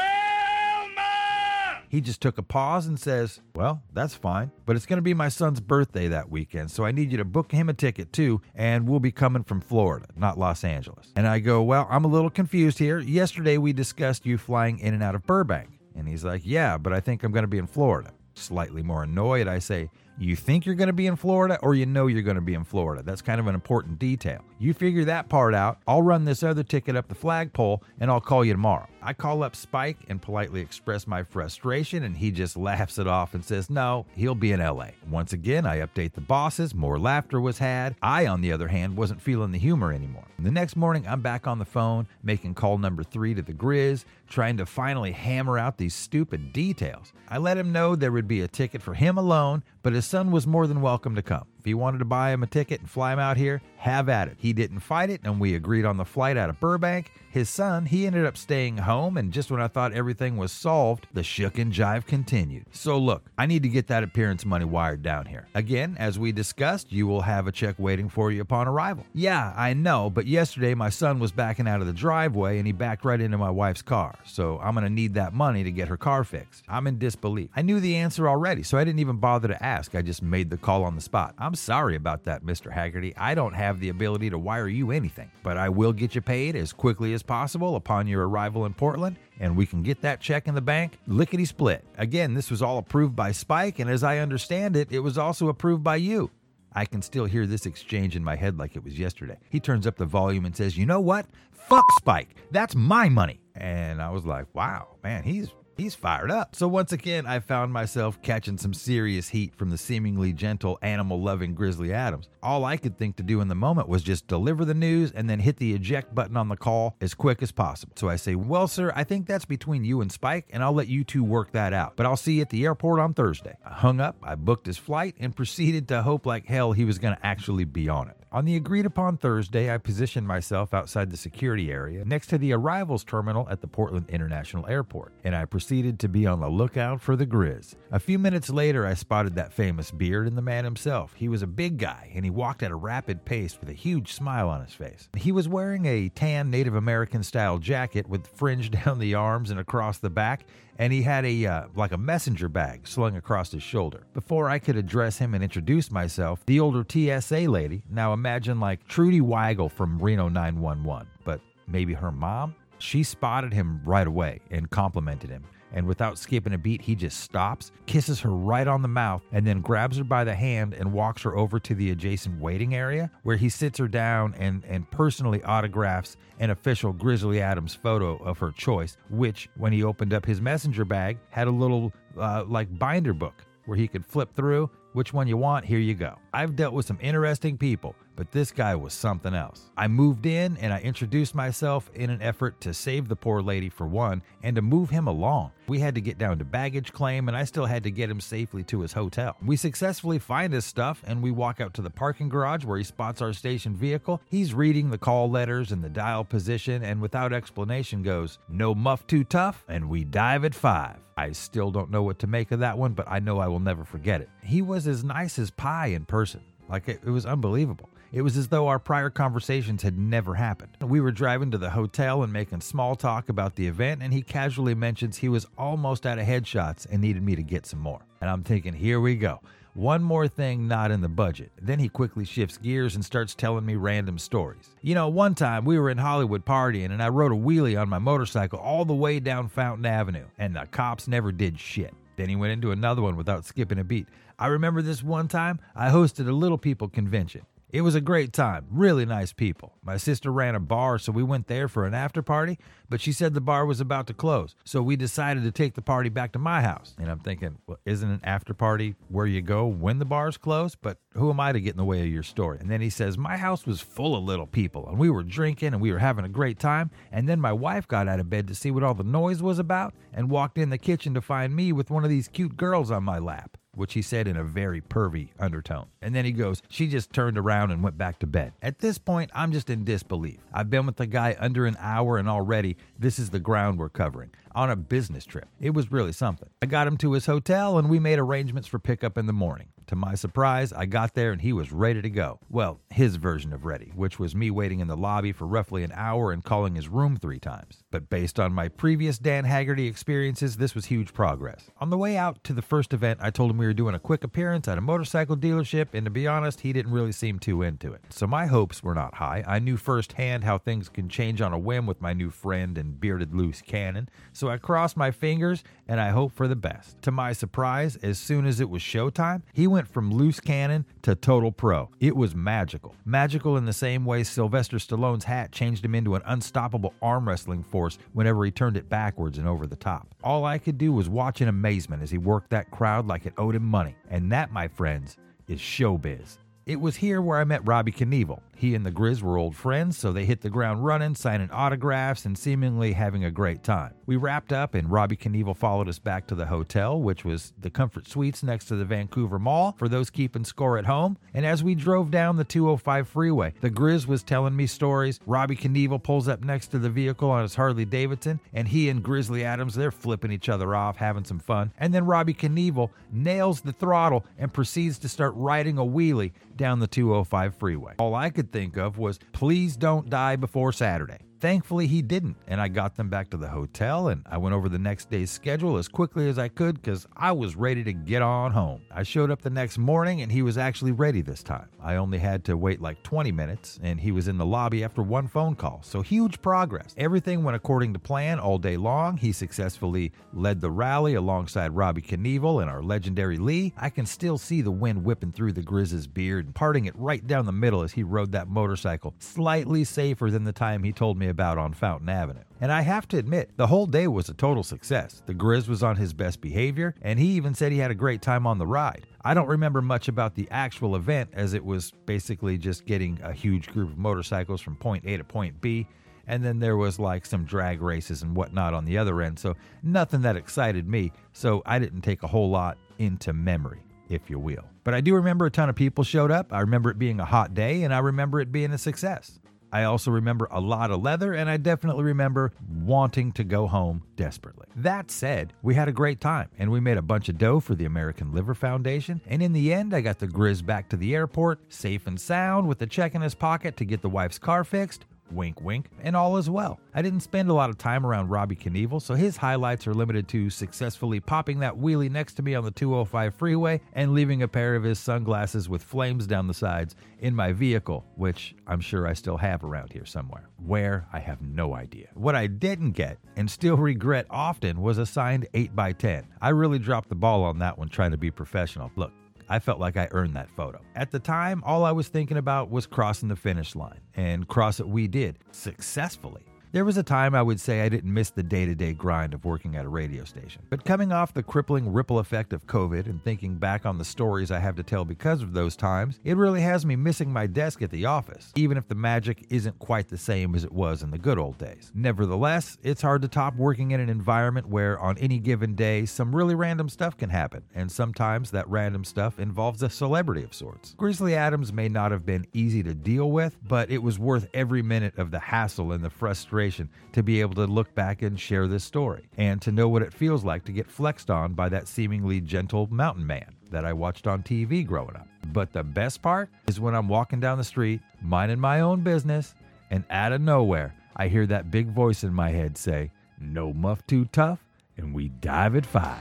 He 1.87 2.01
just 2.01 2.19
took 2.19 2.37
a 2.37 2.43
pause 2.43 2.87
and 2.87 2.99
says, 2.99 3.39
Well, 3.55 3.81
that's 3.93 4.15
fine, 4.15 4.51
but 4.65 4.75
it's 4.75 4.85
going 4.85 4.97
to 4.97 5.03
be 5.03 5.13
my 5.13 5.29
son's 5.29 5.61
birthday 5.61 6.09
that 6.09 6.29
weekend, 6.29 6.71
so 6.71 6.83
I 6.83 6.91
need 6.91 7.09
you 7.11 7.17
to 7.19 7.25
book 7.25 7.51
him 7.51 7.69
a 7.69 7.73
ticket 7.73 8.11
too, 8.11 8.41
and 8.53 8.89
we'll 8.89 8.99
be 8.99 9.11
coming 9.13 9.43
from 9.43 9.61
Florida, 9.61 10.07
not 10.17 10.37
Los 10.37 10.63
Angeles. 10.65 11.13
And 11.15 11.25
I 11.25 11.39
go, 11.39 11.61
Well, 11.63 11.87
I'm 11.89 12.03
a 12.03 12.09
little 12.09 12.29
confused 12.29 12.79
here. 12.79 12.99
Yesterday 12.99 13.57
we 13.57 13.71
discussed 13.71 14.25
you 14.25 14.37
flying 14.37 14.79
in 14.79 14.93
and 14.93 15.03
out 15.03 15.15
of 15.15 15.25
Burbank. 15.25 15.69
And 15.95 16.07
he's 16.07 16.25
like, 16.25 16.41
Yeah, 16.43 16.77
but 16.77 16.91
I 16.91 16.99
think 16.99 17.23
I'm 17.23 17.31
going 17.31 17.43
to 17.43 17.47
be 17.47 17.59
in 17.59 17.67
Florida. 17.67 18.11
Slightly 18.35 18.83
more 18.83 19.03
annoyed, 19.03 19.47
I 19.47 19.59
say, 19.59 19.89
You 20.19 20.35
think 20.35 20.65
you're 20.65 20.75
going 20.75 20.87
to 20.87 20.93
be 20.93 21.07
in 21.07 21.15
Florida, 21.15 21.57
or 21.63 21.73
you 21.73 21.85
know 21.85 22.07
you're 22.07 22.21
going 22.21 22.35
to 22.35 22.41
be 22.41 22.53
in 22.53 22.65
Florida? 22.65 23.01
That's 23.01 23.21
kind 23.21 23.39
of 23.39 23.47
an 23.47 23.55
important 23.55 23.97
detail. 23.97 24.43
You 24.57 24.73
figure 24.73 25.03
that 25.05 25.27
part 25.27 25.53
out. 25.53 25.79
I'll 25.85 26.01
run 26.01 26.23
this 26.23 26.41
other 26.41 26.63
ticket 26.63 26.95
up 26.95 27.09
the 27.09 27.15
flagpole, 27.15 27.83
and 27.99 28.09
I'll 28.09 28.21
call 28.21 28.45
you 28.45 28.53
tomorrow. 28.53 28.87
I 29.01 29.11
call 29.11 29.43
up 29.43 29.53
Spike 29.53 29.97
and 30.07 30.21
politely 30.21 30.61
express 30.61 31.05
my 31.05 31.23
frustration, 31.23 32.03
and 32.03 32.15
he 32.15 32.31
just 32.31 32.55
laughs 32.55 32.97
it 32.97 33.05
off 33.05 33.33
and 33.33 33.43
says, 33.43 33.69
No, 33.69 34.05
he'll 34.15 34.33
be 34.33 34.53
in 34.53 34.61
LA. 34.61 34.91
Once 35.09 35.33
again, 35.33 35.65
I 35.65 35.79
update 35.79 36.13
the 36.13 36.21
bosses. 36.21 36.73
More 36.73 36.97
laughter 36.97 37.41
was 37.41 37.57
had. 37.57 37.95
I, 38.01 38.27
on 38.27 38.39
the 38.39 38.53
other 38.53 38.69
hand, 38.69 38.95
wasn't 38.95 39.21
feeling 39.21 39.51
the 39.51 39.59
humor 39.59 39.91
anymore. 39.91 40.25
The 40.39 40.51
next 40.51 40.77
morning, 40.77 41.05
I'm 41.05 41.21
back 41.21 41.47
on 41.47 41.59
the 41.59 41.65
phone, 41.65 42.07
making 42.23 42.53
call 42.53 42.77
number 42.77 43.03
three 43.03 43.33
to 43.33 43.41
the 43.41 43.53
Grizz, 43.53 44.05
trying 44.29 44.55
to 44.57 44.65
finally 44.65 45.11
hammer 45.11 45.59
out 45.59 45.77
these 45.77 45.93
stupid 45.93 46.53
details. 46.53 47.11
I 47.27 47.39
let 47.39 47.57
him 47.57 47.73
know 47.73 47.95
there 47.95 48.11
would 48.13 48.27
be 48.27 48.41
a 48.41 48.47
ticket 48.47 48.81
for 48.81 48.93
him 48.93 49.17
alone, 49.17 49.63
but 49.83 49.93
his 49.93 50.05
son 50.05 50.31
was 50.31 50.47
more 50.47 50.65
than 50.65 50.79
welcome 50.79 51.15
to 51.15 51.21
come. 51.21 51.45
If 51.65 51.69
he 51.69 51.73
wanted 51.73 51.97
to 51.97 52.05
buy 52.05 52.29
him 52.29 52.43
a 52.43 52.45
ticket 52.45 52.81
and 52.81 52.87
fly 52.87 53.11
him 53.11 53.17
out 53.17 53.37
here, 53.37 53.59
have 53.77 54.07
at 54.07 54.27
it. 54.27 54.37
He 54.37 54.53
didn't 54.53 54.81
fight 54.81 55.09
it, 55.09 55.21
and 55.23 55.39
we 55.39 55.55
agreed 55.55 55.83
on 55.83 55.97
the 55.97 56.05
flight 56.05 56.37
out 56.37 56.51
of 56.51 56.59
Burbank. 56.59 57.11
His 57.35 57.49
son, 57.49 57.87
he 57.87 58.07
ended 58.07 58.25
up 58.25 58.37
staying 58.37 58.77
home, 58.77 59.17
and 59.17 59.33
just 59.33 59.51
when 59.51 59.59
I 59.59 59.67
thought 59.67 59.91
everything 59.91 60.37
was 60.37 60.53
solved, 60.53 61.07
the 61.11 61.21
shook 61.21 61.57
and 61.57 61.69
jive 61.69 62.05
continued. 62.05 62.63
So 62.71 62.97
look, 62.97 63.25
I 63.37 63.45
need 63.45 63.61
to 63.63 63.67
get 63.67 63.87
that 63.87 64.03
appearance 64.03 64.45
money 64.45 64.63
wired 64.63 65.03
down 65.03 65.25
here. 65.25 65.45
Again, 65.53 65.97
as 65.99 66.17
we 66.17 66.31
discussed, 66.31 66.93
you 66.93 67.07
will 67.07 67.23
have 67.23 67.45
a 67.45 67.51
check 67.51 67.75
waiting 67.77 68.07
for 68.07 68.31
you 68.31 68.39
upon 68.39 68.69
arrival. 68.69 69.05
Yeah, 69.13 69.53
I 69.57 69.73
know, 69.73 70.09
but 70.09 70.27
yesterday 70.27 70.75
my 70.75 70.89
son 70.89 71.19
was 71.19 71.33
backing 71.33 71.67
out 71.67 71.81
of 71.81 71.87
the 71.87 71.91
driveway 71.91 72.57
and 72.57 72.65
he 72.65 72.71
backed 72.71 73.03
right 73.03 73.19
into 73.19 73.37
my 73.37 73.49
wife's 73.49 73.81
car. 73.81 74.15
So 74.23 74.57
I'm 74.63 74.73
gonna 74.73 74.89
need 74.89 75.15
that 75.15 75.33
money 75.33 75.65
to 75.65 75.71
get 75.71 75.89
her 75.89 75.97
car 75.97 76.23
fixed. 76.23 76.63
I'm 76.69 76.87
in 76.87 76.99
disbelief. 76.99 77.49
I 77.53 77.63
knew 77.63 77.81
the 77.81 77.97
answer 77.97 78.29
already, 78.29 78.63
so 78.63 78.77
I 78.77 78.85
didn't 78.85 78.99
even 78.99 79.17
bother 79.17 79.49
to 79.49 79.61
ask. 79.61 79.93
I 79.93 80.01
just 80.01 80.21
made 80.21 80.49
the 80.49 80.55
call 80.55 80.85
on 80.85 80.95
the 80.95 81.01
spot. 81.01 81.35
I'm 81.37 81.55
sorry 81.55 81.97
about 81.97 82.23
that, 82.23 82.45
Mr. 82.45 82.71
Haggerty. 82.71 83.13
I 83.17 83.35
don't 83.35 83.55
have 83.55 83.81
the 83.81 83.89
ability 83.89 84.29
to 84.29 84.37
wire 84.37 84.69
you 84.69 84.91
anything, 84.91 85.29
but 85.43 85.57
I 85.57 85.67
will 85.67 85.91
get 85.91 86.15
you 86.15 86.21
paid 86.21 86.55
as 86.55 86.71
quickly 86.71 87.13
as 87.13 87.24
possible 87.27 87.75
upon 87.75 88.07
your 88.07 88.27
arrival 88.27 88.65
in 88.65 88.73
Portland, 88.73 89.17
and 89.39 89.55
we 89.55 89.65
can 89.65 89.83
get 89.83 90.01
that 90.01 90.21
check 90.21 90.47
in 90.47 90.55
the 90.55 90.61
bank 90.61 90.99
lickety 91.07 91.45
split. 91.45 91.83
Again, 91.97 92.33
this 92.33 92.49
was 92.51 92.61
all 92.61 92.77
approved 92.77 93.15
by 93.15 93.31
Spike, 93.31 93.79
and 93.79 93.89
as 93.89 94.03
I 94.03 94.19
understand 94.19 94.75
it, 94.75 94.91
it 94.91 94.99
was 94.99 95.17
also 95.17 95.47
approved 95.49 95.83
by 95.83 95.97
you. 95.97 96.31
I 96.73 96.85
can 96.85 97.01
still 97.01 97.25
hear 97.25 97.47
this 97.47 97.65
exchange 97.65 98.15
in 98.15 98.23
my 98.23 98.35
head 98.35 98.57
like 98.57 98.75
it 98.75 98.83
was 98.83 98.99
yesterday. 98.99 99.37
He 99.49 99.61
turns 99.61 99.87
up 99.87 99.95
the 99.95 100.05
volume 100.05 100.45
and 100.45 100.55
says, 100.55 100.77
You 100.77 100.85
know 100.85 100.99
what? 100.99 101.25
Fuck 101.51 101.85
Spike. 101.97 102.35
That's 102.51 102.75
my 102.75 103.07
money. 103.07 103.39
And 103.55 104.01
I 104.01 104.09
was 104.09 104.25
like, 104.25 104.53
Wow, 104.53 104.97
man, 105.01 105.23
he's 105.23 105.49
He's 105.77 105.93
fired 105.93 106.31
up. 106.31 106.55
So 106.55 106.69
once 106.69 106.93
again, 106.93 107.25
I 107.25 107.39
found 107.39 107.73
myself 107.73 108.21
catching 108.21 108.57
some 108.57 108.73
serious 108.73 109.29
heat 109.29 109.53
from 109.55 109.69
the 109.71 109.77
seemingly 109.77 110.31
gentle, 110.31 110.79
animal 110.81 111.21
loving 111.21 111.53
Grizzly 111.53 111.91
Adams. 111.91 112.29
All 112.41 112.63
I 112.63 112.77
could 112.77 112.97
think 112.97 113.17
to 113.17 113.23
do 113.23 113.41
in 113.41 113.49
the 113.49 113.55
moment 113.55 113.89
was 113.89 114.01
just 114.01 114.27
deliver 114.27 114.63
the 114.63 114.73
news 114.73 115.11
and 115.11 115.29
then 115.29 115.39
hit 115.39 115.57
the 115.57 115.73
eject 115.73 116.15
button 116.15 116.37
on 116.37 116.47
the 116.47 116.55
call 116.55 116.95
as 117.01 117.13
quick 117.13 117.43
as 117.43 117.51
possible. 117.51 117.93
So 117.97 118.07
I 118.07 118.15
say, 118.15 118.35
Well, 118.35 118.69
sir, 118.69 118.93
I 118.95 119.03
think 119.03 119.27
that's 119.27 119.45
between 119.45 119.83
you 119.83 119.99
and 119.99 120.11
Spike, 120.11 120.47
and 120.51 120.63
I'll 120.63 120.73
let 120.73 120.87
you 120.87 121.03
two 121.03 121.23
work 121.23 121.51
that 121.51 121.73
out. 121.73 121.97
But 121.97 122.05
I'll 122.05 122.15
see 122.15 122.35
you 122.35 122.41
at 122.41 122.51
the 122.51 122.63
airport 122.63 123.01
on 123.01 123.13
Thursday. 123.13 123.57
I 123.65 123.73
hung 123.73 123.99
up, 123.99 124.15
I 124.23 124.35
booked 124.35 124.67
his 124.67 124.77
flight, 124.77 125.15
and 125.19 125.35
proceeded 125.35 125.89
to 125.89 126.03
hope 126.03 126.25
like 126.25 126.45
hell 126.45 126.71
he 126.71 126.85
was 126.85 126.99
going 126.99 127.15
to 127.15 127.25
actually 127.25 127.65
be 127.65 127.89
on 127.89 128.07
it. 128.07 128.17
On 128.35 128.43
the 128.43 128.57
agreed 128.57 128.85
upon 128.85 129.15
Thursday, 129.15 129.73
I 129.73 129.77
positioned 129.77 130.27
myself 130.27 130.73
outside 130.73 131.09
the 131.09 131.15
security 131.15 131.71
area 131.71 132.03
next 132.03 132.27
to 132.27 132.37
the 132.37 132.51
arrivals 132.51 133.05
terminal 133.05 133.47
at 133.49 133.61
the 133.61 133.67
Portland 133.67 134.09
International 134.09 134.67
Airport, 134.67 135.13
and 135.23 135.33
I 135.33 135.45
proceeded 135.45 136.01
to 136.01 136.09
be 136.09 136.27
on 136.27 136.41
the 136.41 136.49
lookout 136.49 136.99
for 136.99 137.15
the 137.15 137.25
Grizz. 137.25 137.75
A 137.93 137.99
few 138.01 138.19
minutes 138.19 138.49
later, 138.49 138.85
I 138.85 138.93
spotted 138.93 139.35
that 139.35 139.53
famous 139.53 139.89
beard 139.89 140.27
and 140.27 140.37
the 140.37 140.41
man 140.41 140.65
himself. 140.65 141.13
He 141.13 141.29
was 141.29 141.43
a 141.43 141.47
big 141.47 141.77
guy, 141.77 142.11
and 142.13 142.25
he 142.25 142.29
walked 142.29 142.61
at 142.61 142.71
a 142.71 142.75
rapid 142.75 143.23
pace 143.23 143.57
with 143.57 143.69
a 143.69 143.73
huge 143.73 144.11
smile 144.11 144.49
on 144.49 144.65
his 144.65 144.73
face. 144.73 145.07
He 145.15 145.31
was 145.31 145.47
wearing 145.47 145.85
a 145.85 146.09
tan 146.09 146.49
Native 146.49 146.75
American 146.75 147.23
style 147.23 147.57
jacket 147.57 148.05
with 148.05 148.27
fringe 148.27 148.69
down 148.83 148.99
the 148.99 149.15
arms 149.15 149.49
and 149.49 149.61
across 149.61 149.99
the 149.99 150.09
back, 150.09 150.45
and 150.77 150.91
he 150.91 151.01
had 151.01 151.25
a 151.25 151.45
uh, 151.45 151.63
like 151.75 151.91
a 151.91 151.97
messenger 151.97 152.49
bag 152.49 152.87
slung 152.87 153.15
across 153.15 153.51
his 153.51 153.63
shoulder. 153.63 154.03
Before 154.13 154.49
I 154.49 154.59
could 154.59 154.75
address 154.75 155.17
him 155.17 155.33
and 155.33 155.43
introduce 155.43 155.91
myself, 155.91 156.45
the 156.45 156.59
older 156.59 156.85
TSA 156.87 157.49
lady, 157.49 157.83
now 157.89 158.13
imagine 158.13 158.59
like 158.59 158.87
Trudy 158.87 159.21
Wiegel 159.21 159.69
from 159.69 159.99
Reno 159.99 160.29
911, 160.29 161.07
but 161.23 161.41
maybe 161.67 161.93
her 161.93 162.11
mom, 162.11 162.55
she 162.77 163.03
spotted 163.03 163.53
him 163.53 163.81
right 163.85 164.07
away 164.07 164.39
and 164.51 164.69
complimented 164.69 165.29
him. 165.29 165.43
And 165.75 165.85
without 165.85 166.17
skipping 166.17 166.53
a 166.53 166.57
beat, 166.57 166.81
he 166.81 166.95
just 166.95 167.19
stops, 167.19 167.71
kisses 167.85 168.21
her 168.21 168.31
right 168.31 168.67
on 168.67 168.81
the 168.81 168.87
mouth, 168.87 169.21
and 169.31 169.45
then 169.45 169.61
grabs 169.61 169.97
her 169.97 170.03
by 170.03 170.23
the 170.23 170.33
hand 170.33 170.73
and 170.73 170.91
walks 170.91 171.21
her 171.23 171.37
over 171.37 171.59
to 171.59 171.75
the 171.75 171.91
adjacent 171.91 172.39
waiting 172.41 172.73
area 172.73 173.11
where 173.23 173.37
he 173.37 173.49
sits 173.49 173.77
her 173.77 173.87
down 173.87 174.33
and, 174.39 174.63
and 174.65 174.89
personally 174.89 175.43
autographs 175.43 176.15
an 176.39 176.49
official 176.49 176.93
Grizzly 176.93 177.41
Adams 177.41 177.75
photo 177.75 178.15
of 178.23 178.39
her 178.39 178.51
choice, 178.51 178.97
which, 179.09 179.49
when 179.57 179.73
he 179.73 179.83
opened 179.83 180.13
up 180.13 180.25
his 180.25 180.41
messenger 180.41 180.85
bag, 180.85 181.19
had 181.29 181.47
a 181.47 181.51
little 181.51 181.93
uh, 182.17 182.43
like 182.47 182.79
binder 182.79 183.13
book 183.13 183.43
where 183.65 183.77
he 183.77 183.87
could 183.87 184.05
flip 184.05 184.33
through 184.33 184.69
Which 184.95 185.11
one 185.11 185.27
you 185.27 185.35
want? 185.35 185.65
Here 185.65 185.79
you 185.79 185.93
go. 185.93 186.17
I've 186.33 186.55
dealt 186.55 186.73
with 186.73 186.85
some 186.85 186.97
interesting 187.01 187.57
people, 187.57 187.95
but 188.15 188.31
this 188.31 188.51
guy 188.51 188.75
was 188.75 188.93
something 188.93 189.33
else. 189.33 189.69
I 189.77 189.87
moved 189.87 190.25
in 190.25 190.57
and 190.57 190.73
I 190.73 190.79
introduced 190.79 191.35
myself 191.35 191.89
in 191.93 192.09
an 192.09 192.21
effort 192.21 192.59
to 192.61 192.73
save 192.73 193.07
the 193.07 193.15
poor 193.15 193.41
lady 193.41 193.69
for 193.69 193.87
one 193.87 194.21
and 194.43 194.55
to 194.55 194.61
move 194.61 194.89
him 194.89 195.07
along. 195.07 195.51
We 195.67 195.79
had 195.79 195.95
to 195.95 196.01
get 196.01 196.17
down 196.17 196.37
to 196.39 196.45
baggage 196.45 196.93
claim 196.93 197.27
and 197.27 197.35
I 197.35 197.43
still 197.43 197.65
had 197.65 197.83
to 197.83 197.91
get 197.91 198.09
him 198.09 198.21
safely 198.21 198.63
to 198.65 198.81
his 198.81 198.93
hotel. 198.93 199.35
We 199.45 199.57
successfully 199.57 200.19
find 200.19 200.53
his 200.53 200.65
stuff 200.65 201.01
and 201.05 201.21
we 201.21 201.31
walk 201.31 201.59
out 201.59 201.73
to 201.75 201.81
the 201.81 201.89
parking 201.89 202.29
garage 202.29 202.65
where 202.65 202.77
he 202.77 202.83
spots 202.83 203.21
our 203.21 203.33
station 203.33 203.75
vehicle. 203.75 204.21
He's 204.29 204.53
reading 204.53 204.89
the 204.89 204.97
call 204.97 205.29
letters 205.29 205.71
and 205.71 205.83
the 205.83 205.89
dial 205.89 206.23
position 206.23 206.83
and 206.83 207.01
without 207.01 207.33
explanation 207.33 208.03
goes, 208.03 208.39
No 208.47 208.75
muff 208.75 209.05
too 209.07 209.23
tough, 209.23 209.63
and 209.67 209.89
we 209.89 210.03
dive 210.03 210.45
at 210.45 210.55
five. 210.55 210.97
I 211.17 211.31
still 211.31 211.71
don't 211.71 211.91
know 211.91 212.03
what 212.03 212.19
to 212.19 212.27
make 212.27 212.51
of 212.51 212.59
that 212.59 212.77
one, 212.77 212.93
but 212.93 213.07
I 213.09 213.19
know 213.19 213.39
I 213.39 213.47
will 213.47 213.59
never 213.59 213.85
forget 213.85 214.21
it. 214.21 214.29
He 214.43 214.61
was 214.61 214.85
as 214.85 215.03
nice 215.03 215.39
as 215.39 215.49
pie 215.49 215.87
in 215.87 216.05
person. 216.05 216.41
Like 216.67 216.89
it, 216.89 217.01
it 217.05 217.09
was 217.09 217.25
unbelievable. 217.25 217.89
It 218.15 218.21
was 218.21 218.37
as 218.37 218.47
though 218.47 218.69
our 218.69 218.79
prior 218.79 219.09
conversations 219.09 219.83
had 219.83 219.97
never 219.97 220.35
happened. 220.35 220.77
We 220.79 221.01
were 221.01 221.11
driving 221.11 221.51
to 221.51 221.57
the 221.57 221.71
hotel 221.71 222.23
and 222.23 222.31
making 222.31 222.61
small 222.61 222.95
talk 222.95 223.27
about 223.27 223.55
the 223.55 223.67
event, 223.67 224.01
and 224.01 224.13
he 224.13 224.21
casually 224.21 224.73
mentions 224.73 225.17
he 225.17 225.27
was 225.27 225.45
almost 225.57 226.05
out 226.05 226.17
of 226.17 226.25
headshots 226.25 226.87
and 226.89 227.01
needed 227.01 227.23
me 227.23 227.35
to 227.35 227.43
get 227.43 227.65
some 227.65 227.79
more. 227.79 227.99
And 228.21 228.29
I'm 228.29 228.41
thinking, 228.41 228.71
here 228.71 229.01
we 229.01 229.17
go. 229.17 229.41
One 229.73 230.01
more 230.01 230.29
thing 230.29 230.65
not 230.65 230.91
in 230.91 231.01
the 231.01 231.09
budget. 231.09 231.51
Then 231.61 231.77
he 231.77 231.89
quickly 231.89 232.23
shifts 232.23 232.57
gears 232.57 232.95
and 232.95 233.03
starts 233.03 233.35
telling 233.35 233.65
me 233.65 233.75
random 233.75 234.17
stories. 234.17 234.69
You 234.81 234.95
know, 234.95 235.09
one 235.09 235.35
time 235.35 235.65
we 235.65 235.77
were 235.77 235.89
in 235.89 235.97
Hollywood 235.97 236.45
partying 236.45 236.91
and 236.91 237.03
I 237.03 237.09
rode 237.09 237.33
a 237.33 237.35
wheelie 237.35 237.77
on 237.77 237.89
my 237.89 237.99
motorcycle 237.99 238.59
all 238.59 238.85
the 238.85 238.93
way 238.95 239.19
down 239.19 239.49
Fountain 239.49 239.85
Avenue, 239.85 240.27
and 240.37 240.55
the 240.55 240.67
cops 240.71 241.09
never 241.09 241.33
did 241.33 241.59
shit. 241.59 241.93
Then 242.15 242.29
he 242.29 242.37
went 242.37 242.53
into 242.53 242.71
another 242.71 243.01
one 243.01 243.17
without 243.17 243.43
skipping 243.43 243.79
a 243.79 243.83
beat. 243.83 244.07
I 244.39 244.47
remember 244.47 244.81
this 244.81 245.03
one 245.03 245.27
time 245.27 245.59
I 245.75 245.89
hosted 245.89 246.29
a 246.29 246.31
little 246.31 246.57
people 246.57 246.87
convention. 246.87 247.41
It 247.69 247.81
was 247.81 247.95
a 247.95 248.01
great 248.01 248.31
time, 248.31 248.67
really 248.69 249.05
nice 249.05 249.33
people. 249.33 249.73
My 249.83 249.97
sister 249.97 250.31
ran 250.31 250.55
a 250.55 250.59
bar, 250.59 250.99
so 250.99 251.11
we 251.11 251.23
went 251.23 251.47
there 251.47 251.67
for 251.67 251.85
an 251.85 251.93
after 251.93 252.21
party, 252.21 252.59
but 252.89 253.01
she 253.01 253.11
said 253.11 253.33
the 253.33 253.41
bar 253.41 253.65
was 253.65 253.81
about 253.81 254.07
to 254.07 254.13
close. 254.13 254.55
So 254.63 254.81
we 254.81 254.95
decided 254.95 255.43
to 255.43 255.51
take 255.51 255.73
the 255.73 255.81
party 255.81 256.09
back 256.09 256.31
to 256.33 256.39
my 256.39 256.61
house. 256.61 256.95
And 256.99 257.09
I'm 257.09 257.19
thinking, 257.19 257.57
well, 257.65 257.79
isn't 257.85 258.09
an 258.09 258.21
after 258.23 258.53
party 258.53 258.95
where 259.09 259.25
you 259.25 259.41
go 259.41 259.65
when 259.65 259.97
the 259.99 260.05
bar's 260.05 260.37
closed? 260.37 260.77
But 260.81 260.99
who 261.13 261.29
am 261.29 261.39
I 261.39 261.51
to 261.51 261.59
get 261.59 261.71
in 261.71 261.77
the 261.77 261.83
way 261.83 262.01
of 262.01 262.07
your 262.07 262.23
story? 262.23 262.59
And 262.61 262.69
then 262.69 262.81
he 262.81 262.89
says, 262.89 263.17
My 263.17 263.35
house 263.35 263.65
was 263.65 263.81
full 263.81 264.15
of 264.15 264.23
little 264.23 264.47
people, 264.47 264.87
and 264.87 264.97
we 264.97 265.09
were 265.09 265.23
drinking 265.23 265.73
and 265.73 265.81
we 265.81 265.91
were 265.91 265.99
having 265.99 266.23
a 266.23 266.29
great 266.29 266.59
time. 266.59 266.91
And 267.11 267.27
then 267.27 267.41
my 267.41 267.51
wife 267.51 267.87
got 267.87 268.07
out 268.07 268.19
of 268.19 268.29
bed 268.29 268.47
to 268.47 268.55
see 268.55 268.71
what 268.71 268.83
all 268.83 268.93
the 268.93 269.03
noise 269.03 269.41
was 269.41 269.59
about 269.59 269.93
and 270.13 270.29
walked 270.29 270.57
in 270.57 270.69
the 270.69 270.77
kitchen 270.77 271.13
to 271.15 271.21
find 271.21 271.55
me 271.55 271.73
with 271.73 271.89
one 271.89 272.03
of 272.03 272.09
these 272.09 272.27
cute 272.27 272.55
girls 272.57 272.91
on 272.91 273.03
my 273.03 273.17
lap 273.17 273.57
which 273.75 273.93
he 273.93 274.01
said 274.01 274.27
in 274.27 274.37
a 274.37 274.43
very 274.43 274.81
pervy 274.81 275.29
undertone. 275.39 275.87
And 276.01 276.15
then 276.15 276.25
he 276.25 276.31
goes, 276.31 276.61
She 276.69 276.87
just 276.87 277.13
turned 277.13 277.37
around 277.37 277.71
and 277.71 277.83
went 277.83 277.97
back 277.97 278.19
to 278.19 278.27
bed. 278.27 278.53
At 278.61 278.79
this 278.79 278.97
point, 278.97 279.31
I'm 279.33 279.51
just 279.51 279.69
in 279.69 279.83
disbelief. 279.83 280.39
I've 280.53 280.69
been 280.69 280.85
with 280.85 280.97
the 280.97 281.07
guy 281.07 281.35
under 281.39 281.65
an 281.65 281.77
hour, 281.79 282.17
and 282.17 282.29
already 282.29 282.77
this 282.97 283.19
is 283.19 283.29
the 283.29 283.39
ground 283.39 283.79
we're 283.79 283.89
covering 283.89 284.31
on 284.53 284.69
a 284.69 284.75
business 284.75 285.25
trip. 285.25 285.47
It 285.59 285.73
was 285.73 285.91
really 285.91 286.13
something. 286.13 286.49
I 286.61 286.65
got 286.65 286.87
him 286.87 286.97
to 286.97 287.11
his 287.11 287.25
hotel, 287.25 287.77
and 287.77 287.89
we 287.89 287.99
made 287.99 288.19
arrangements 288.19 288.67
for 288.67 288.79
pickup 288.79 289.17
in 289.17 289.25
the 289.25 289.33
morning. 289.33 289.67
To 289.87 289.95
my 289.95 290.15
surprise, 290.15 290.73
I 290.73 290.85
got 290.85 291.13
there 291.13 291.31
and 291.31 291.41
he 291.41 291.53
was 291.53 291.71
ready 291.71 292.01
to 292.01 292.09
go. 292.09 292.39
Well, 292.49 292.79
his 292.89 293.17
version 293.17 293.53
of 293.53 293.65
ready, 293.65 293.91
which 293.95 294.17
was 294.17 294.35
me 294.35 294.49
waiting 294.49 294.79
in 294.79 294.87
the 294.87 294.97
lobby 294.97 295.31
for 295.31 295.45
roughly 295.45 295.83
an 295.83 295.91
hour 295.93 296.31
and 296.31 296.43
calling 296.43 296.73
his 296.73 296.87
room 296.87 297.17
three 297.17 297.39
times. 297.39 297.83
But 297.91 298.09
based 298.09 298.39
on 298.39 298.51
my 298.51 298.67
previous 298.67 299.19
Dan 299.19 299.45
Haggerty 299.45 299.85
experiences, 299.87 300.57
this 300.57 300.73
was 300.73 300.85
huge 300.85 301.13
progress. 301.13 301.69
On 301.79 301.91
the 301.91 301.97
way 301.97 302.17
out 302.17 302.43
to 302.45 302.53
the 302.53 302.63
first 302.63 302.93
event, 302.93 303.19
I 303.21 303.29
told 303.29 303.51
him 303.51 303.57
we 303.57 303.67
were 303.67 303.73
doing 303.73 303.93
a 303.93 303.99
quick 303.99 304.23
appearance 304.23 304.67
at 304.67 304.77
a 304.77 304.81
motorcycle 304.81 305.37
dealership, 305.37 305.89
and 305.93 306.05
to 306.05 306.09
be 306.09 306.27
honest, 306.27 306.61
he 306.61 306.73
didn't 306.73 306.91
really 306.91 307.11
seem 307.11 307.37
too 307.37 307.61
into 307.61 307.93
it. 307.93 308.01
So 308.09 308.25
my 308.25 308.47
hopes 308.47 308.81
were 308.81 308.95
not 308.95 309.15
high. 309.15 309.43
I 309.45 309.59
knew 309.59 309.77
firsthand 309.77 310.43
how 310.43 310.57
things 310.57 310.89
can 310.89 311.09
change 311.09 311.41
on 311.41 311.53
a 311.53 311.59
whim 311.59 311.85
with 311.85 312.01
my 312.01 312.13
new 312.13 312.31
friend 312.31 312.77
and 312.77 312.99
bearded 312.99 313.35
loose 313.35 313.61
cannon, 313.61 314.09
so 314.33 314.49
I 314.49 314.57
crossed 314.57 314.97
my 314.97 315.11
fingers 315.11 315.63
and 315.87 316.01
I 316.01 316.09
hoped 316.09 316.35
for 316.35 316.47
the 316.47 316.55
best. 316.55 316.99
To 317.03 317.11
my 317.11 317.33
surprise, 317.33 317.97
as 317.97 318.17
soon 318.17 318.47
as 318.47 318.59
it 318.59 318.69
was 318.69 318.81
showtime, 318.81 319.43
he 319.53 319.67
went 319.67 319.74
from 319.83 320.11
loose 320.11 320.39
cannon 320.39 320.85
to 321.01 321.15
total 321.15 321.51
pro. 321.51 321.89
It 321.99 322.15
was 322.15 322.33
magical. 322.33 322.95
Magical 323.03 323.57
in 323.57 323.65
the 323.65 323.73
same 323.73 324.05
way 324.05 324.23
Sylvester 324.23 324.77
Stallone's 324.77 325.25
hat 325.25 325.51
changed 325.51 325.83
him 325.83 325.93
into 325.93 326.15
an 326.15 326.21
unstoppable 326.25 326.93
arm 327.01 327.27
wrestling 327.27 327.63
force 327.63 327.97
whenever 328.13 328.45
he 328.45 328.51
turned 328.51 328.77
it 328.77 328.87
backwards 328.87 329.37
and 329.37 329.47
over 329.47 329.67
the 329.67 329.75
top. 329.75 330.15
All 330.23 330.45
I 330.45 330.57
could 330.57 330.77
do 330.77 330.93
was 330.93 331.09
watch 331.09 331.41
in 331.41 331.49
amazement 331.49 332.01
as 332.01 332.11
he 332.11 332.17
worked 332.17 332.51
that 332.51 332.71
crowd 332.71 333.07
like 333.07 333.25
it 333.25 333.33
owed 333.37 333.55
him 333.55 333.65
money. 333.65 333.95
And 334.09 334.31
that, 334.31 334.53
my 334.53 334.69
friends, 334.69 335.17
is 335.47 335.59
showbiz. 335.59 336.37
It 336.65 336.81
was 336.81 336.95
here 336.95 337.21
where 337.21 337.37
I 337.37 337.43
met 337.43 337.67
Robbie 337.67 337.91
Knievel. 337.91 338.39
He 338.55 338.73
and 338.73 338.85
the 338.85 338.91
Grizz 338.91 339.21
were 339.21 339.37
old 339.37 339.55
friends, 339.55 339.97
so 339.97 340.11
they 340.11 340.25
hit 340.25 340.41
the 340.41 340.49
ground 340.49 340.85
running, 340.85 341.15
signing 341.15 341.51
autographs, 341.51 342.25
and 342.25 342.37
seemingly 342.37 342.93
having 342.93 343.23
a 343.23 343.31
great 343.31 343.63
time. 343.63 343.93
We 344.05 344.15
wrapped 344.15 344.53
up, 344.53 344.73
and 344.75 344.91
Robbie 344.91 345.17
Knievel 345.17 345.57
followed 345.57 345.89
us 345.89 345.99
back 345.99 346.27
to 346.27 346.35
the 346.35 346.45
hotel, 346.45 346.99
which 346.99 347.25
was 347.25 347.53
the 347.59 347.69
Comfort 347.69 348.07
Suites 348.07 348.43
next 348.43 348.65
to 348.65 348.75
the 348.75 348.85
Vancouver 348.85 349.39
Mall 349.39 349.75
for 349.77 349.87
those 349.87 350.09
keeping 350.09 350.45
score 350.45 350.77
at 350.77 350.85
home. 350.85 351.17
And 351.33 351.45
as 351.45 351.63
we 351.63 351.75
drove 351.75 352.11
down 352.11 352.37
the 352.37 352.43
205 352.43 353.07
freeway, 353.07 353.53
the 353.61 353.69
Grizz 353.69 354.07
was 354.07 354.23
telling 354.23 354.55
me 354.55 354.67
stories. 354.67 355.19
Robbie 355.25 355.57
Knievel 355.57 356.01
pulls 356.01 356.27
up 356.27 356.43
next 356.43 356.67
to 356.67 356.79
the 356.79 356.89
vehicle 356.89 357.29
on 357.29 357.41
his 357.41 357.55
Harley 357.55 357.85
Davidson, 357.85 358.39
and 358.53 358.67
he 358.67 358.89
and 358.89 359.03
Grizzly 359.03 359.43
Adams, 359.43 359.75
they're 359.75 359.91
flipping 359.91 360.31
each 360.31 360.49
other 360.49 360.75
off, 360.75 360.97
having 360.97 361.25
some 361.25 361.39
fun. 361.39 361.71
And 361.77 361.93
then 361.93 362.05
Robbie 362.05 362.33
Knievel 362.33 362.89
nails 363.11 363.61
the 363.61 363.73
throttle 363.73 364.25
and 364.37 364.53
proceeds 364.53 364.99
to 364.99 365.09
start 365.09 365.33
riding 365.35 365.77
a 365.77 365.85
wheelie 365.85 366.31
down 366.55 366.79
the 366.79 366.87
205 366.87 367.55
freeway. 367.55 367.93
All 367.99 368.15
I 368.15 368.29
could 368.29 368.44
think 368.45 368.77
of 368.77 368.97
was, 368.97 369.19
please 369.33 369.77
don't 369.77 370.09
die 370.09 370.35
before 370.35 370.71
Saturday. 370.71 371.19
Thankfully, 371.45 371.85
he 371.85 372.01
didn't, 372.01 372.37
and 372.47 372.59
I 372.59 372.67
got 372.67 372.95
them 372.95 373.07
back 373.07 373.29
to 373.29 373.37
the 373.37 373.47
hotel 373.47 374.07
and 374.07 374.23
I 374.25 374.35
went 374.35 374.55
over 374.55 374.67
the 374.67 374.79
next 374.79 375.11
day's 375.11 375.29
schedule 375.29 375.77
as 375.77 375.87
quickly 375.87 376.27
as 376.27 376.39
I 376.39 376.47
could 376.47 376.81
because 376.81 377.05
I 377.15 377.33
was 377.33 377.55
ready 377.55 377.83
to 377.83 377.93
get 377.93 378.23
on 378.23 378.51
home. 378.51 378.81
I 378.89 379.03
showed 379.03 379.29
up 379.29 379.43
the 379.43 379.51
next 379.51 379.77
morning 379.77 380.23
and 380.23 380.31
he 380.31 380.41
was 380.41 380.57
actually 380.57 380.91
ready 380.91 381.21
this 381.21 381.43
time. 381.43 381.67
I 381.79 381.97
only 381.97 382.17
had 382.17 382.43
to 382.45 382.57
wait 382.57 382.81
like 382.81 383.03
20 383.03 383.31
minutes 383.31 383.79
and 383.83 383.99
he 383.99 384.11
was 384.11 384.27
in 384.27 384.39
the 384.39 384.45
lobby 384.45 384.83
after 384.83 385.03
one 385.03 385.27
phone 385.27 385.53
call, 385.53 385.81
so 385.83 386.01
huge 386.01 386.41
progress. 386.41 386.95
Everything 386.97 387.43
went 387.43 387.55
according 387.55 387.93
to 387.93 387.99
plan 387.99 388.39
all 388.39 388.57
day 388.57 388.75
long. 388.75 389.15
He 389.15 389.31
successfully 389.31 390.13
led 390.33 390.61
the 390.61 390.71
rally 390.71 391.13
alongside 391.13 391.75
Robbie 391.75 392.01
Knievel 392.01 392.63
and 392.63 392.71
our 392.71 392.81
legendary 392.81 393.37
Lee. 393.37 393.71
I 393.77 393.91
can 393.91 394.07
still 394.07 394.39
see 394.39 394.63
the 394.63 394.71
wind 394.71 395.03
whipping 395.03 395.31
through 395.31 395.53
the 395.53 395.61
Grizz's 395.61 396.07
beard 396.07 396.45
and 396.45 396.55
parting 396.55 396.85
it 396.85 396.95
right 396.95 397.27
down 397.27 397.45
the 397.45 397.51
middle 397.51 397.83
as 397.83 397.91
he 397.91 398.01
rode 398.01 398.31
that 398.31 398.47
motorcycle, 398.47 399.13
slightly 399.19 399.83
safer 399.83 400.31
than 400.31 400.43
the 400.43 400.51
time 400.51 400.81
he 400.81 400.91
told 400.91 401.19
me 401.19 401.27
about 401.27 401.34
on 401.39 401.73
Fountain 401.73 402.09
Avenue. 402.09 402.41
And 402.61 402.71
I 402.71 402.81
have 402.81 403.07
to 403.09 403.17
admit, 403.17 403.51
the 403.57 403.67
whole 403.67 403.85
day 403.85 404.07
was 404.07 404.29
a 404.29 404.33
total 404.33 404.63
success. 404.63 405.21
The 405.25 405.33
Grizz 405.33 405.67
was 405.67 405.83
on 405.83 405.97
his 405.97 406.13
best 406.13 406.41
behavior, 406.41 406.95
and 407.01 407.19
he 407.19 407.27
even 407.31 407.53
said 407.53 407.71
he 407.71 407.77
had 407.77 407.91
a 407.91 407.95
great 407.95 408.21
time 408.21 408.47
on 408.47 408.57
the 408.57 408.67
ride. 408.67 409.05
I 409.23 409.33
don't 409.33 409.47
remember 409.47 409.81
much 409.81 410.07
about 410.07 410.35
the 410.35 410.47
actual 410.51 410.95
event, 410.95 411.31
as 411.33 411.53
it 411.53 411.65
was 411.65 411.91
basically 412.05 412.57
just 412.57 412.85
getting 412.85 413.19
a 413.23 413.33
huge 413.33 413.67
group 413.67 413.91
of 413.91 413.97
motorcycles 413.97 414.61
from 414.61 414.75
point 414.77 415.05
A 415.05 415.17
to 415.17 415.23
point 415.23 415.59
B. 415.61 415.87
And 416.27 416.43
then 416.43 416.59
there 416.59 416.77
was 416.77 416.97
like 416.97 417.25
some 417.25 417.45
drag 417.45 417.81
races 417.81 418.23
and 418.23 418.35
whatnot 418.35 418.73
on 418.73 418.85
the 418.85 418.97
other 418.97 419.21
end, 419.21 419.37
so 419.37 419.55
nothing 419.83 420.21
that 420.21 420.35
excited 420.35 420.87
me. 420.87 421.11
So 421.33 421.61
I 421.65 421.77
didn't 421.77 422.01
take 422.01 422.23
a 422.23 422.27
whole 422.27 422.49
lot 422.49 422.77
into 422.97 423.33
memory, 423.33 423.83
if 424.09 424.29
you 424.29 424.39
will. 424.39 424.63
But 424.83 424.93
I 424.93 425.01
do 425.01 425.13
remember 425.15 425.45
a 425.45 425.51
ton 425.51 425.69
of 425.69 425.75
people 425.75 426.03
showed 426.03 426.31
up. 426.31 426.53
I 426.53 426.61
remember 426.61 426.89
it 426.89 426.97
being 426.97 427.19
a 427.19 427.25
hot 427.25 427.53
day, 427.53 427.83
and 427.83 427.93
I 427.93 427.99
remember 427.99 428.39
it 428.39 428.51
being 428.51 428.71
a 428.71 428.77
success. 428.77 429.39
I 429.75 429.83
also 429.83 430.09
remember 430.09 430.47
a 430.51 430.61
lot 430.61 430.89
of 430.89 431.03
leather, 431.03 431.33
and 431.33 431.49
I 431.49 431.57
definitely 431.57 432.05
remember 432.05 432.53
wanting 432.65 433.33
to 433.33 433.43
go 433.43 433.67
home 433.67 434.03
desperately. 434.15 434.67
That 434.73 435.11
said, 435.11 435.51
we 435.61 435.75
had 435.75 435.89
a 435.89 435.91
great 435.91 436.21
time, 436.21 436.47
and 436.57 436.71
we 436.71 436.79
made 436.79 436.95
a 436.95 437.01
bunch 437.01 437.27
of 437.27 437.37
dough 437.37 437.59
for 437.59 437.75
the 437.75 437.83
American 437.83 438.31
Liver 438.31 438.53
Foundation. 438.53 439.19
And 439.27 439.43
in 439.43 439.51
the 439.51 439.73
end, 439.73 439.93
I 439.93 439.99
got 439.99 440.19
the 440.19 440.29
Grizz 440.29 440.65
back 440.65 440.87
to 440.89 440.95
the 440.95 441.13
airport, 441.13 441.73
safe 441.73 442.07
and 442.07 442.17
sound, 442.17 442.69
with 442.69 442.81
a 442.81 442.87
check 442.87 443.15
in 443.15 443.21
his 443.21 443.35
pocket 443.35 443.75
to 443.75 443.83
get 443.83 444.01
the 444.01 444.07
wife's 444.07 444.39
car 444.39 444.63
fixed. 444.63 445.03
Wink, 445.31 445.59
wink, 445.61 445.89
and 446.01 446.15
all 446.15 446.37
is 446.37 446.49
well. 446.49 446.79
I 446.93 447.01
didn't 447.01 447.21
spend 447.21 447.49
a 447.49 447.53
lot 447.53 447.69
of 447.69 447.77
time 447.77 448.05
around 448.05 448.29
Robbie 448.29 448.55
Knievel, 448.55 449.01
so 449.01 449.15
his 449.15 449.37
highlights 449.37 449.87
are 449.87 449.93
limited 449.93 450.27
to 450.29 450.49
successfully 450.49 451.19
popping 451.19 451.59
that 451.59 451.75
wheelie 451.75 452.11
next 452.11 452.35
to 452.35 452.43
me 452.43 452.55
on 452.55 452.63
the 452.63 452.71
205 452.71 453.33
freeway 453.33 453.81
and 453.93 454.13
leaving 454.13 454.43
a 454.43 454.47
pair 454.47 454.75
of 454.75 454.83
his 454.83 454.99
sunglasses 454.99 455.67
with 455.67 455.83
flames 455.83 456.27
down 456.27 456.47
the 456.47 456.53
sides 456.53 456.95
in 457.19 457.35
my 457.35 457.51
vehicle, 457.51 458.05
which 458.15 458.55
I'm 458.67 458.81
sure 458.81 459.07
I 459.07 459.13
still 459.13 459.37
have 459.37 459.63
around 459.63 459.91
here 459.91 460.05
somewhere. 460.05 460.47
Where, 460.63 461.07
I 461.11 461.19
have 461.19 461.41
no 461.41 461.75
idea. 461.75 462.07
What 462.13 462.35
I 462.35 462.47
didn't 462.47 462.91
get, 462.91 463.17
and 463.35 463.49
still 463.49 463.77
regret 463.77 464.27
often, 464.29 464.81
was 464.81 464.97
a 464.97 465.05
signed 465.05 465.47
8x10. 465.53 466.25
I 466.41 466.49
really 466.49 466.79
dropped 466.79 467.09
the 467.09 467.15
ball 467.15 467.43
on 467.43 467.59
that 467.59 467.77
one 467.77 467.89
trying 467.89 468.11
to 468.11 468.17
be 468.17 468.31
professional. 468.31 468.91
Look, 468.95 469.11
I 469.49 469.59
felt 469.59 469.79
like 469.79 469.97
I 469.97 470.07
earned 470.11 470.35
that 470.35 470.49
photo. 470.49 470.81
At 470.95 471.11
the 471.11 471.19
time, 471.19 471.63
all 471.65 471.83
I 471.83 471.91
was 471.91 472.07
thinking 472.07 472.37
about 472.37 472.69
was 472.71 472.85
crossing 472.85 473.29
the 473.29 473.35
finish 473.35 473.75
line, 473.75 474.01
and 474.15 474.47
cross 474.47 474.79
it 474.79 474.87
we 474.87 475.07
did 475.07 475.39
successfully. 475.51 476.45
There 476.75 476.83
was 476.83 476.97
a 476.97 477.03
time 477.03 477.33
I 477.33 477.41
would 477.41 477.61
say 477.61 477.83
I 477.83 477.87
didn't 477.87 478.13
miss 478.13 478.31
the 478.31 478.43
day 478.43 478.65
to 478.65 478.75
day 478.75 478.91
grind 478.91 479.33
of 479.33 479.45
working 479.45 479.77
at 479.77 479.85
a 479.85 479.87
radio 479.87 480.25
station. 480.25 480.63
But 480.69 480.83
coming 480.83 481.13
off 481.13 481.33
the 481.33 481.41
crippling 481.41 481.93
ripple 481.93 482.19
effect 482.19 482.51
of 482.51 482.67
COVID 482.67 483.05
and 483.05 483.23
thinking 483.23 483.55
back 483.55 483.85
on 483.85 483.97
the 483.97 484.03
stories 484.03 484.51
I 484.51 484.59
have 484.59 484.75
to 484.75 484.83
tell 484.83 485.05
because 485.05 485.41
of 485.41 485.53
those 485.53 485.77
times, 485.77 486.19
it 486.25 486.35
really 486.35 486.59
has 486.59 486.85
me 486.85 486.97
missing 486.97 487.31
my 487.31 487.47
desk 487.47 487.81
at 487.81 487.91
the 487.91 488.05
office, 488.05 488.51
even 488.57 488.75
if 488.75 488.89
the 488.89 488.93
magic 488.93 489.45
isn't 489.49 489.79
quite 489.79 490.09
the 490.09 490.17
same 490.17 490.53
as 490.53 490.65
it 490.65 490.71
was 490.73 491.01
in 491.01 491.11
the 491.11 491.17
good 491.17 491.39
old 491.39 491.57
days. 491.57 491.93
Nevertheless, 491.95 492.77
it's 492.83 493.01
hard 493.01 493.21
to 493.21 493.29
top 493.29 493.55
working 493.55 493.91
in 493.91 494.01
an 494.01 494.09
environment 494.09 494.67
where 494.67 494.99
on 494.99 495.17
any 495.19 495.39
given 495.39 495.75
day 495.75 496.05
some 496.05 496.35
really 496.35 496.55
random 496.55 496.89
stuff 496.89 497.15
can 497.15 497.29
happen, 497.29 497.63
and 497.73 497.89
sometimes 497.89 498.51
that 498.51 498.67
random 498.67 499.05
stuff 499.05 499.39
involves 499.39 499.81
a 499.81 499.89
celebrity 499.89 500.43
of 500.43 500.53
sorts. 500.53 500.93
Grizzly 500.95 501.35
Adams 501.35 501.71
may 501.71 501.87
not 501.87 502.11
have 502.11 502.25
been 502.25 502.45
easy 502.51 502.83
to 502.83 502.93
deal 502.93 503.31
with, 503.31 503.55
but 503.65 503.89
it 503.89 504.03
was 504.03 504.19
worth 504.19 504.49
every 504.53 504.81
minute 504.81 505.17
of 505.17 505.31
the 505.31 505.39
hassle 505.39 505.93
and 505.93 506.03
the 506.03 506.09
frustration 506.09 506.64
to 507.13 507.23
be 507.23 507.41
able 507.41 507.55
to 507.55 507.65
look 507.65 507.93
back 507.95 508.21
and 508.21 508.39
share 508.39 508.67
this 508.67 508.83
story, 508.83 509.27
and 509.37 509.61
to 509.61 509.71
know 509.71 509.87
what 509.87 510.01
it 510.01 510.13
feels 510.13 510.43
like 510.43 510.65
to 510.65 510.71
get 510.71 510.89
flexed 510.89 511.29
on 511.29 511.53
by 511.53 511.69
that 511.69 511.87
seemingly 511.87 512.41
gentle 512.41 512.87
mountain 512.91 513.25
man 513.25 513.55
that 513.71 513.85
I 513.85 513.93
watched 513.93 514.27
on 514.27 514.43
TV 514.43 514.85
growing 514.85 515.15
up. 515.15 515.27
But 515.53 515.71
the 515.73 515.83
best 515.83 516.21
part 516.21 516.49
is 516.67 516.79
when 516.79 516.95
I'm 516.95 517.07
walking 517.07 517.39
down 517.39 517.57
the 517.57 517.63
street, 517.63 518.01
minding 518.21 518.59
my 518.59 518.79
own 518.81 519.01
business, 519.01 519.53
and 519.91 520.03
out 520.09 520.31
of 520.31 520.41
nowhere, 520.41 520.93
I 521.15 521.27
hear 521.27 521.45
that 521.47 521.71
big 521.71 521.87
voice 521.89 522.23
in 522.23 522.33
my 522.33 522.49
head 522.49 522.77
say, 522.77 523.11
No 523.39 523.73
muff 523.73 524.05
too 524.07 524.25
tough, 524.25 524.59
and 524.97 525.13
we 525.13 525.29
dive 525.29 525.75
at 525.75 525.85
five. 525.85 526.19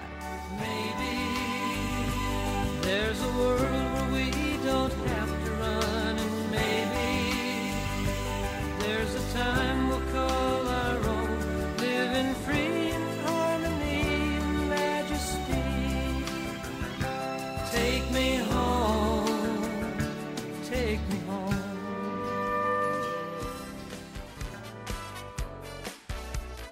There's 2.82 3.20
a 3.22 3.33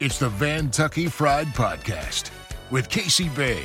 It's 0.04 0.18
the 0.18 0.30
Vantucky 0.30 1.08
Fried 1.08 1.46
Podcast 1.54 2.32
with 2.72 2.88
Casey 2.88 3.28
Bay. 3.28 3.62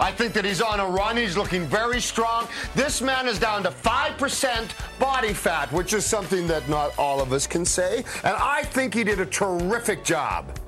I 0.00 0.10
think 0.10 0.32
that 0.32 0.46
he's 0.46 0.62
on 0.62 0.80
a 0.80 0.86
run. 0.86 1.18
He's 1.18 1.36
looking 1.36 1.66
very 1.66 2.00
strong. 2.00 2.48
This 2.74 3.02
man 3.02 3.28
is 3.28 3.38
down 3.38 3.64
to 3.64 3.70
5% 3.70 4.70
body 4.98 5.34
fat, 5.34 5.70
which 5.70 5.92
is 5.92 6.06
something 6.06 6.46
that 6.46 6.66
not 6.70 6.98
all 6.98 7.20
of 7.20 7.34
us 7.34 7.46
can 7.46 7.66
say. 7.66 7.98
And 8.24 8.34
I 8.34 8.62
think 8.62 8.94
he 8.94 9.04
did 9.04 9.20
a 9.20 9.26
terrific 9.26 10.02
job. 10.02 10.58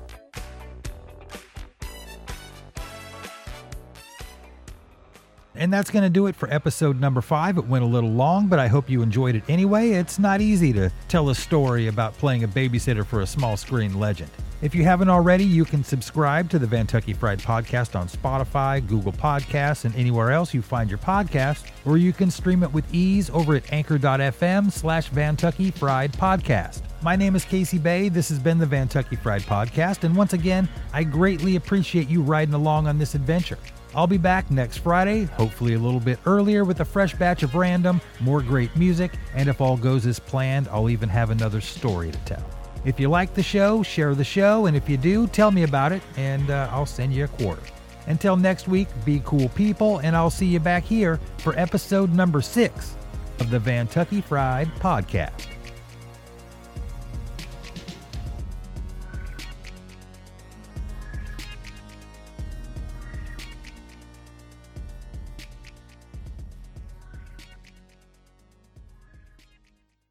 And 5.55 5.71
that's 5.71 5.91
going 5.91 6.03
to 6.03 6.09
do 6.09 6.27
it 6.27 6.35
for 6.35 6.51
episode 6.51 6.99
number 6.99 7.21
five. 7.21 7.57
It 7.57 7.67
went 7.67 7.83
a 7.83 7.87
little 7.87 8.09
long, 8.09 8.47
but 8.47 8.57
I 8.57 8.67
hope 8.67 8.89
you 8.89 9.01
enjoyed 9.03 9.35
it 9.35 9.43
anyway. 9.47 9.91
It's 9.91 10.17
not 10.17 10.41
easy 10.41 10.73
to 10.73 10.91
tell 11.07 11.29
a 11.29 11.35
story 11.35 11.87
about 11.87 12.17
playing 12.17 12.43
a 12.43 12.47
babysitter 12.47 13.05
for 13.05 13.21
a 13.21 13.27
small 13.27 13.55
screen 13.55 13.99
legend. 13.99 14.31
If 14.63 14.73
you 14.73 14.83
haven't 14.85 15.09
already, 15.09 15.43
you 15.43 15.65
can 15.65 15.83
subscribe 15.83 16.49
to 16.51 16.57
the 16.57 16.65
Vantucky 16.65 17.15
Fried 17.15 17.39
Podcast 17.39 17.99
on 17.99 18.07
Spotify, 18.07 18.85
Google 18.87 19.11
Podcasts, 19.11 19.83
and 19.83 19.93
anywhere 19.95 20.31
else 20.31 20.53
you 20.53 20.61
find 20.61 20.89
your 20.89 20.99
podcast, 20.99 21.69
or 21.85 21.97
you 21.97 22.13
can 22.13 22.31
stream 22.31 22.63
it 22.63 22.71
with 22.71 22.85
ease 22.93 23.29
over 23.29 23.55
at 23.55 23.71
anchor.fm 23.73 24.71
slash 24.71 25.09
Vantucky 25.09 25.73
Fried 25.73 26.13
Podcast. 26.13 26.81
My 27.01 27.17
name 27.17 27.35
is 27.35 27.43
Casey 27.43 27.77
Bay. 27.77 28.07
This 28.07 28.29
has 28.29 28.39
been 28.39 28.57
the 28.57 28.65
Vantucky 28.65 29.19
Fried 29.19 29.41
Podcast, 29.41 30.05
and 30.05 30.15
once 30.15 30.31
again, 30.31 30.69
I 30.93 31.03
greatly 31.03 31.57
appreciate 31.57 32.07
you 32.09 32.21
riding 32.21 32.53
along 32.53 32.87
on 32.87 32.97
this 32.97 33.15
adventure. 33.15 33.59
I'll 33.95 34.07
be 34.07 34.17
back 34.17 34.49
next 34.49 34.77
Friday, 34.77 35.25
hopefully 35.25 35.75
a 35.75 35.79
little 35.79 35.99
bit 35.99 36.19
earlier, 36.25 36.65
with 36.65 36.79
a 36.79 36.85
fresh 36.85 37.13
batch 37.13 37.43
of 37.43 37.53
random, 37.53 38.01
more 38.19 38.41
great 38.41 38.75
music, 38.75 39.11
and 39.35 39.47
if 39.47 39.61
all 39.61 39.77
goes 39.77 40.05
as 40.07 40.19
planned, 40.19 40.67
I'll 40.69 40.89
even 40.89 41.09
have 41.09 41.29
another 41.29 41.61
story 41.61 42.11
to 42.11 42.17
tell. 42.19 42.43
If 42.85 42.99
you 42.99 43.09
like 43.09 43.33
the 43.33 43.43
show, 43.43 43.83
share 43.83 44.15
the 44.15 44.23
show, 44.23 44.65
and 44.65 44.75
if 44.75 44.89
you 44.89 44.97
do, 44.97 45.27
tell 45.27 45.51
me 45.51 45.63
about 45.63 45.91
it, 45.91 46.01
and 46.17 46.49
uh, 46.49 46.69
I'll 46.71 46.85
send 46.85 47.13
you 47.13 47.25
a 47.25 47.27
quarter. 47.27 47.61
Until 48.07 48.35
next 48.35 48.67
week, 48.67 48.87
be 49.05 49.21
cool 49.23 49.47
people, 49.49 49.99
and 49.99 50.15
I'll 50.15 50.29
see 50.29 50.47
you 50.47 50.59
back 50.59 50.83
here 50.83 51.19
for 51.37 51.57
episode 51.57 52.13
number 52.13 52.41
six 52.41 52.97
of 53.39 53.49
the 53.49 53.59
Vantucky 53.59 54.23
Fried 54.23 54.67
Podcast. 54.79 55.52